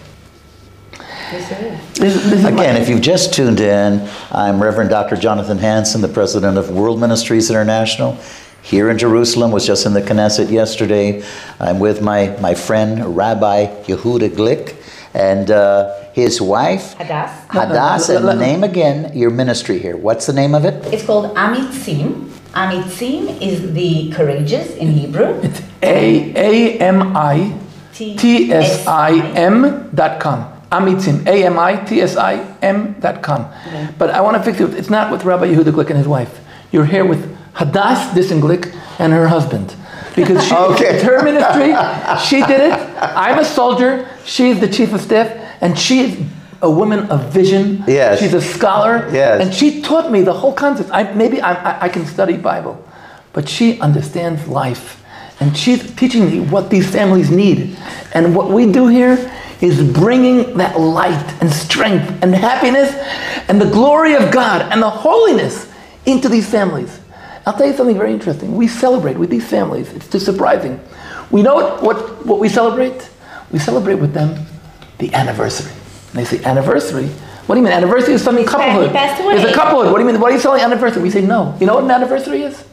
This, 1.32 1.50
this 2.00 2.26
is 2.26 2.44
my- 2.44 2.50
Again, 2.50 2.76
if 2.76 2.90
you've 2.90 3.02
just 3.02 3.34
tuned 3.34 3.60
in, 3.60 4.08
I'm 4.32 4.62
Reverend 4.62 4.90
Dr. 4.90 5.16
Jonathan 5.16 5.60
Hansen, 5.60 6.02
the 6.02 6.08
president 6.08 6.58
of 6.58 6.72
World 6.72 7.00
Ministries 7.00 7.50
International. 7.50 8.18
Here 8.64 8.90
in 8.90 8.98
Jerusalem, 8.98 9.52
was 9.52 9.66
just 9.66 9.86
in 9.86 9.94
the 9.94 10.02
Knesset 10.02 10.50
yesterday. 10.50 11.24
I'm 11.60 11.80
with 11.80 12.02
my, 12.02 12.36
my 12.42 12.56
friend, 12.56 13.16
Rabbi 13.16 13.68
Yehuda 13.84 14.30
Glick, 14.30 14.76
and 15.14 15.52
uh, 15.52 16.05
his 16.16 16.40
wife, 16.42 16.96
Hadas. 16.98 17.30
Hadas, 17.52 18.08
No, 18.08 18.14
no, 18.16 18.20
no, 18.22 18.30
and 18.32 18.40
no. 18.40 18.46
name 18.46 18.64
again 18.64 19.12
your 19.14 19.30
ministry 19.30 19.80
here. 19.80 19.98
What's 19.98 20.26
the 20.26 20.32
name 20.34 20.56
of 20.56 20.64
it? 20.64 20.76
It's 20.94 21.04
called 21.06 21.36
Amitsim. 21.36 22.30
Amitsim 22.56 23.42
is 23.42 23.74
the 23.74 24.10
courageous 24.16 24.72
in 24.78 24.94
Hebrew. 24.94 25.38
It's 25.44 25.62
A 25.84 26.32
A 26.36 26.80
M 26.80 27.18
I 27.18 27.52
T 27.94 28.50
S 28.54 28.88
I 28.88 29.12
M 29.36 29.90
dot 29.94 30.22
com. 30.22 30.40
Amitsim. 30.72 31.28
A 31.28 31.44
M 31.46 31.60
I 31.60 31.76
T 31.84 32.00
S 32.02 32.16
I 32.16 32.36
M 32.62 32.96
dot 33.02 33.22
com. 33.22 33.52
But 34.00 34.12
I 34.12 34.22
want 34.22 34.38
to 34.38 34.44
fix 34.44 34.62
it. 34.62 34.74
It's 34.74 34.90
not 34.90 35.12
with 35.12 35.26
Rabbi 35.26 35.48
Yehuda 35.52 35.72
Glick 35.76 35.90
and 35.90 35.98
his 35.98 36.08
wife. 36.08 36.40
You're 36.72 36.86
here 36.86 37.04
with 37.06 37.28
Hadas 37.56 38.14
Disenglick 38.16 38.74
and 39.00 39.12
her 39.12 39.28
husband. 39.28 39.76
Because 40.16 40.48
she, 40.48 40.56
Okay. 40.72 40.96
it's 40.96 41.04
her 41.04 41.22
ministry. 41.24 41.76
She 42.24 42.40
did 42.46 42.62
it. 42.72 42.74
I'm 43.02 43.38
a 43.40 43.44
soldier. 43.44 44.08
She's 44.24 44.62
the 44.62 44.70
chief 44.70 44.94
of 44.94 45.02
staff. 45.02 45.28
And 45.66 45.80
she 45.80 46.02
is 46.02 46.22
a 46.62 46.70
woman 46.70 47.10
of 47.10 47.34
vision. 47.34 47.84
Yes. 47.88 48.20
She's 48.20 48.36
a 48.36 48.42
scholar. 48.42 49.10
Yes. 49.12 49.42
And 49.42 49.52
she 49.52 49.82
taught 49.82 50.12
me 50.12 50.22
the 50.22 50.32
whole 50.32 50.54
concept. 50.54 50.92
I, 50.94 51.12
maybe 51.14 51.42
I, 51.42 51.54
I, 51.54 51.86
I 51.86 51.90
can 51.90 52.06
study 52.06 52.38
Bible, 52.38 52.88
but 53.34 53.50
she 53.50 53.80
understands 53.80 54.48
life. 54.48 55.04
And 55.40 55.58
she's 55.58 55.96
teaching 55.96 56.30
me 56.30 56.40
what 56.40 56.70
these 56.70 56.88
families 56.88 57.32
need. 57.32 57.76
And 58.14 58.36
what 58.36 58.52
we 58.52 58.72
do 58.72 58.88
here 58.90 59.18
is 59.60 59.82
bringing 59.92 60.56
that 60.60 60.80
light 60.80 61.42
and 61.42 61.52
strength 61.52 62.22
and 62.22 62.36
happiness 62.36 62.94
and 63.50 63.60
the 63.60 63.72
glory 63.72 64.14
of 64.14 64.32
God 64.32 64.72
and 64.72 64.84
the 64.84 64.90
holiness 64.92 65.74
into 66.06 66.30
these 66.30 66.48
families. 66.48 67.00
I'll 67.48 67.58
tell 67.58 67.66
you 67.66 67.74
something 67.74 67.98
very 67.98 68.14
interesting. 68.14 68.56
We 68.56 68.68
celebrate 68.68 69.18
with 69.18 69.32
these 69.32 69.50
families. 69.50 69.92
It's 69.94 70.10
just 70.10 70.26
surprising. 70.26 70.80
We 71.32 71.42
know 71.42 71.56
what, 71.56 71.82
what, 71.82 72.26
what 72.28 72.40
we 72.40 72.50
celebrate? 72.50 73.10
We 73.52 73.58
celebrate 73.58 73.96
with 73.96 74.14
them 74.14 74.46
the 74.98 75.14
anniversary. 75.14 75.72
And 75.72 76.20
they 76.20 76.26
say, 76.26 76.44
anniversary? 76.44 77.08
What 77.46 77.56
do 77.56 77.62
you 77.62 77.66
mean? 77.66 77.74
Anniversary 77.74 78.14
is 78.14 78.24
something 78.24 78.46
couplehood. 78.46 78.92
passed 78.92 79.22
away. 79.22 79.36
It's 79.36 79.52
a 79.52 79.54
couplehood. 79.54 79.92
What 79.92 80.00
do 80.00 80.06
you 80.06 80.12
mean? 80.12 80.20
What 80.20 80.32
are 80.32 80.36
you 80.36 80.42
selling 80.42 80.62
anniversary? 80.62 81.04
We 81.04 81.12
say, 81.12 81.22
no. 81.22 81.56
You 81.60 81.68
know 81.68 81.76
what 81.76 81.84
an 81.84 81.92
anniversary 81.92 82.42
is? 82.42 82.64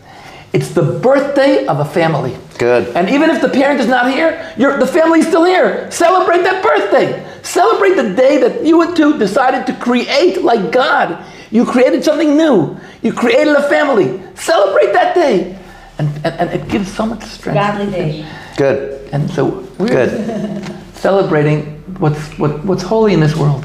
It's 0.53 0.71
the 0.71 0.83
birthday 0.83 1.67
of 1.67 1.81
a 1.81 1.85
family. 1.85 2.37
Good. 2.59 2.95
And 2.95 3.09
even 3.09 3.31
if 3.31 3.41
the 3.41 3.49
parent 3.49 3.81
is 3.81 3.87
not 3.87 4.13
here, 4.13 4.55
you're, 4.59 4.79
the 4.79 4.87
family's 4.87 5.27
still 5.27 5.45
here. 5.45 5.91
Celebrate 5.91 6.43
that 6.43 6.63
birthday. 6.63 7.27
Celebrate 7.43 7.95
the 7.95 8.15
day 8.15 8.39
that 8.39 8.65
you 8.65 8.83
and 8.83 8.95
two 8.95 9.19
decided 9.19 9.67
to 9.67 9.75
create 9.81 10.43
like 10.43 10.71
God. 10.71 11.25
You 11.51 11.65
created 11.65 12.05
something 12.05 12.37
new. 12.37 12.79
You 13.03 13.13
created 13.13 13.55
a 13.57 13.69
family. 13.69 14.23
Celebrate 14.37 14.93
that 14.93 15.15
day. 15.15 15.59
And, 15.99 16.09
and, 16.17 16.27
and 16.27 16.51
it 16.51 16.69
gives 16.69 16.93
so 16.93 17.07
much 17.07 17.23
strength. 17.25 17.57
Godly 17.57 17.91
day. 17.91 18.29
Good. 18.57 19.09
And 19.13 19.31
so 19.31 19.67
we're 19.79 19.89
Good. 19.89 20.87
celebrating 20.95 21.82
what's, 22.03 22.37
what, 22.37 22.65
what's 22.65 22.83
holy 22.83 23.15
in 23.15 23.21
this 23.21 23.37
world. 23.37 23.65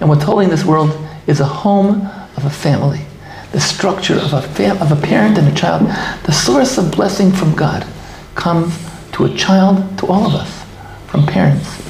And 0.00 0.08
what's 0.08 0.22
holy 0.22 0.44
in 0.44 0.50
this 0.50 0.64
world 0.64 0.90
is 1.26 1.40
a 1.40 1.46
home 1.46 2.02
of 2.36 2.44
a 2.44 2.50
family, 2.50 3.00
the 3.52 3.60
structure 3.60 4.14
of 4.14 4.34
a, 4.34 4.42
fam- 4.42 4.80
of 4.82 4.92
a 4.92 5.06
parent 5.06 5.38
and 5.38 5.48
a 5.48 5.54
child. 5.54 5.86
The 6.24 6.32
source 6.32 6.76
of 6.76 6.92
blessing 6.92 7.32
from 7.32 7.54
God 7.56 7.86
comes 8.34 8.78
to 9.12 9.24
a 9.24 9.34
child, 9.34 9.98
to 9.98 10.06
all 10.06 10.26
of 10.26 10.34
us, 10.34 10.64
from 11.06 11.26
parents. 11.26 11.82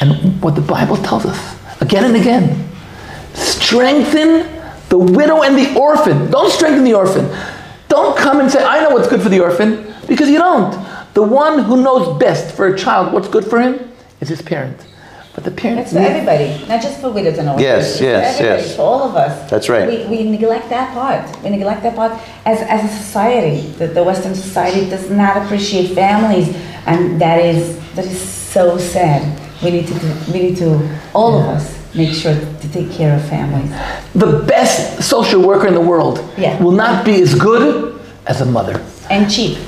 And 0.00 0.42
what 0.42 0.54
the 0.54 0.62
Bible 0.62 0.96
tells 0.96 1.26
us, 1.26 1.80
again 1.80 2.04
and 2.04 2.16
again, 2.16 2.68
strengthen 3.34 4.48
the 4.88 4.98
widow 4.98 5.42
and 5.42 5.56
the 5.56 5.78
orphan. 5.78 6.30
Don't 6.30 6.50
strengthen 6.50 6.82
the 6.82 6.94
orphan. 6.94 7.30
Don't 7.88 8.16
come 8.16 8.40
and 8.40 8.50
say, 8.50 8.64
I 8.64 8.82
know 8.82 8.90
what's 8.90 9.06
good 9.06 9.22
for 9.22 9.28
the 9.28 9.40
orphan, 9.40 9.94
because 10.08 10.30
you 10.30 10.38
don't. 10.38 10.72
The 11.14 11.22
one 11.22 11.58
who 11.58 11.82
knows 11.82 12.18
best 12.18 12.56
for 12.56 12.74
a 12.74 12.78
child 12.78 13.12
what's 13.12 13.28
good 13.28 13.44
for 13.44 13.60
him 13.60 13.92
is 14.20 14.28
his 14.28 14.40
parent. 14.40 14.82
But 15.34 15.44
the 15.44 15.50
parents. 15.50 15.92
That's 15.92 16.04
for 16.06 16.12
everybody, 16.12 16.68
not 16.68 16.82
just 16.82 17.00
for 17.00 17.10
widows 17.10 17.38
and 17.38 17.48
orphans. 17.48 17.62
Yes, 17.62 17.88
It's 17.90 17.98
for 17.98 18.04
yes, 18.04 18.34
everybody, 18.40 18.62
yes. 18.62 18.76
For 18.76 18.82
all 18.82 19.02
of 19.02 19.16
us. 19.16 19.50
That's 19.50 19.68
right. 19.70 19.88
We, 19.88 20.04
we 20.18 20.30
neglect 20.30 20.68
that 20.68 20.92
part. 20.92 21.42
We 21.42 21.48
neglect 21.50 21.82
that 21.84 21.96
part 21.96 22.12
as, 22.44 22.60
as 22.60 22.84
a 22.84 22.94
society. 23.02 23.68
The, 23.78 23.86
the 23.86 24.04
Western 24.04 24.34
society 24.34 24.88
does 24.90 25.08
not 25.10 25.38
appreciate 25.42 25.94
families, 25.94 26.54
and 26.86 27.18
that 27.20 27.38
is 27.40 27.78
that 27.94 28.04
is 28.04 28.20
so 28.20 28.76
sad. 28.76 29.22
We 29.62 29.70
need 29.70 29.86
to 29.86 29.94
do, 29.98 30.14
we 30.32 30.38
need 30.50 30.56
to 30.58 30.98
all 31.14 31.38
of 31.40 31.46
us 31.46 31.78
make 31.94 32.12
sure 32.12 32.34
to 32.34 32.68
take 32.72 32.90
care 32.90 33.14
of 33.16 33.22
families. 33.28 33.70
the 34.14 34.44
best 34.46 35.02
social 35.02 35.40
worker 35.42 35.66
in 35.66 35.74
the 35.74 35.80
world 35.80 36.18
Yeah. 36.38 36.60
will 36.62 36.72
not 36.72 37.04
be 37.04 37.20
as 37.22 37.34
good 37.34 38.00
as 38.26 38.40
a 38.40 38.46
mother. 38.46 38.80
And 39.10 39.30
cheap. 39.30 39.58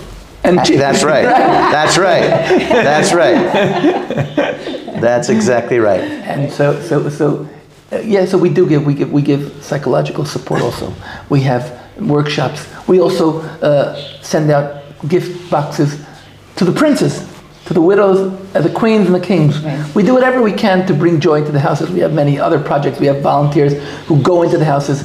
And 0.44 0.66
she- 0.66 0.76
That's 0.76 1.02
right. 1.02 1.24
That's 1.24 1.96
right. 1.98 2.28
That's 2.68 3.12
right. 3.12 5.00
That's 5.00 5.28
exactly 5.28 5.78
right. 5.78 6.00
And 6.00 6.52
so, 6.52 6.80
so, 6.83 7.09
so, 7.09 7.48
uh, 7.92 7.98
yeah. 7.98 8.24
So 8.26 8.38
we 8.38 8.48
do 8.48 8.66
give 8.68 8.85
we 8.87 8.94
give 8.94 9.11
we 9.12 9.22
give 9.22 9.62
psychological 9.62 10.24
support 10.24 10.62
also. 10.62 10.92
We 11.28 11.40
have 11.42 11.64
workshops. 11.98 12.66
We 12.88 13.00
also 13.00 13.40
uh, 13.62 13.96
send 14.22 14.50
out 14.50 14.83
gift 15.09 15.50
boxes 15.50 16.00
to 16.57 16.64
the 16.64 16.72
princes, 16.72 17.26
to 17.66 17.74
the 17.74 17.80
widows, 17.80 18.33
uh, 18.54 18.61
the 18.61 18.70
queens, 18.70 19.07
and 19.07 19.14
the 19.14 19.20
kings. 19.26 19.61
Right. 19.61 19.94
We 19.94 20.02
do 20.02 20.14
whatever 20.14 20.40
we 20.42 20.52
can 20.52 20.87
to 20.87 20.94
bring 20.94 21.20
joy 21.20 21.44
to 21.44 21.52
the 21.52 21.61
houses. 21.61 21.90
We 21.90 22.00
have 22.00 22.12
many 22.14 22.38
other 22.38 22.59
projects. 22.61 22.98
We 23.00 23.07
have 23.07 23.20
volunteers 23.22 23.74
who 24.07 24.22
go 24.22 24.42
into 24.42 24.59
the 24.59 24.64
houses. 24.64 25.04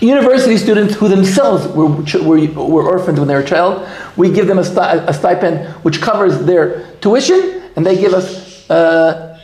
University 0.00 0.56
students 0.56 0.94
who 0.94 1.08
themselves 1.08 1.66
were, 1.68 1.86
were, 2.22 2.46
were 2.48 2.84
orphaned 2.88 3.18
when 3.18 3.28
they 3.28 3.34
were 3.34 3.40
a 3.40 3.46
child, 3.46 3.86
we 4.16 4.30
give 4.30 4.46
them 4.46 4.58
a, 4.58 4.64
sti- 4.64 5.04
a 5.06 5.12
stipend 5.12 5.68
which 5.84 6.00
covers 6.00 6.38
their 6.46 6.90
tuition, 7.02 7.62
and 7.76 7.84
they 7.84 7.96
give 7.96 8.14
us 8.14 8.68
uh, 8.70 9.38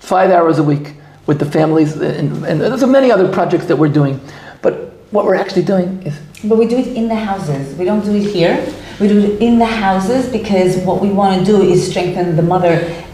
five 0.00 0.30
hours 0.30 0.58
a 0.58 0.62
week 0.62 0.94
with 1.26 1.38
the 1.38 1.44
families, 1.44 1.94
and, 2.00 2.44
and 2.46 2.60
there's 2.60 2.84
many 2.86 3.12
other 3.12 3.30
projects 3.30 3.66
that 3.66 3.76
we're 3.76 3.92
doing. 3.92 4.18
But 4.62 4.92
what 5.10 5.26
we're 5.26 5.34
actually 5.34 5.64
doing 5.64 6.02
is 6.02 6.18
But 6.44 6.56
we 6.58 6.66
do 6.66 6.78
it 6.78 6.86
in 6.88 7.08
the 7.08 7.14
houses. 7.14 7.76
We 7.76 7.84
don't 7.84 8.02
do 8.04 8.14
it 8.14 8.24
here. 8.32 8.64
We 9.00 9.08
do 9.08 9.18
it 9.18 9.42
in 9.42 9.58
the 9.58 9.66
houses 9.66 10.30
because 10.30 10.78
what 10.78 11.00
we 11.02 11.10
want 11.10 11.38
to 11.40 11.44
do 11.44 11.60
is 11.62 11.88
strengthen 11.88 12.34
the 12.34 12.42
mother 12.42 12.72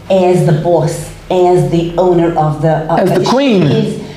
as 0.09 0.45
the 0.45 0.61
boss, 0.63 1.11
as 1.29 1.69
the 1.71 1.93
owner 1.97 2.29
of 2.37 2.61
the. 2.61 2.89
Uh, 2.89 2.95
As 2.97 3.17
the 3.19 3.25
queen. 3.25 3.63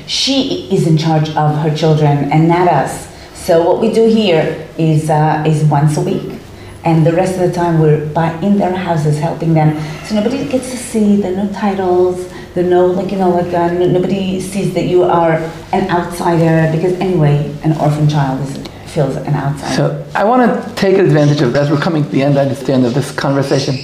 She 0.08 0.68
is 0.74 0.86
in 0.86 0.96
charge 0.96 1.28
of 1.36 1.56
her 1.58 1.74
children 1.76 2.32
and 2.32 2.48
not 2.48 2.66
us. 2.66 3.06
So 3.34 3.62
what 3.62 3.80
we 3.80 3.92
do 3.92 4.08
here 4.08 4.66
is 4.78 5.10
uh, 5.10 5.44
is 5.46 5.64
once 5.64 5.96
a 5.96 6.00
week, 6.00 6.40
and 6.84 7.06
the 7.06 7.12
rest 7.12 7.34
of 7.34 7.40
the 7.40 7.52
time 7.52 7.78
we're 7.78 8.06
by 8.06 8.32
in 8.40 8.58
their 8.58 8.74
houses 8.74 9.18
helping 9.18 9.54
them. 9.54 9.78
So 10.04 10.14
nobody 10.14 10.48
gets 10.48 10.70
to 10.70 10.76
see 10.76 11.20
the 11.20 11.30
no 11.30 11.52
titles, 11.52 12.26
the 12.54 12.62
no 12.62 12.86
like 12.86 13.12
you 13.12 13.18
know 13.18 13.30
like 13.30 13.52
uh, 13.52 13.72
nobody 13.72 14.40
sees 14.40 14.74
that 14.74 14.86
you 14.86 15.04
are 15.04 15.34
an 15.72 15.88
outsider 15.90 16.74
because 16.74 16.94
anyway, 17.00 17.54
an 17.62 17.72
orphan 17.78 18.08
child 18.08 18.40
is 18.48 18.66
feels 18.88 19.16
an 19.16 19.34
outsider. 19.34 19.74
So 19.74 20.06
I 20.14 20.24
want 20.24 20.40
to 20.50 20.74
take 20.74 20.96
advantage 20.96 21.42
of, 21.42 21.54
as 21.54 21.70
we're 21.70 21.78
coming 21.78 22.04
to 22.04 22.08
the 22.08 22.22
end, 22.22 22.38
I 22.38 22.42
understand, 22.42 22.86
of 22.86 22.94
this 22.94 23.12
conversation, 23.12 23.74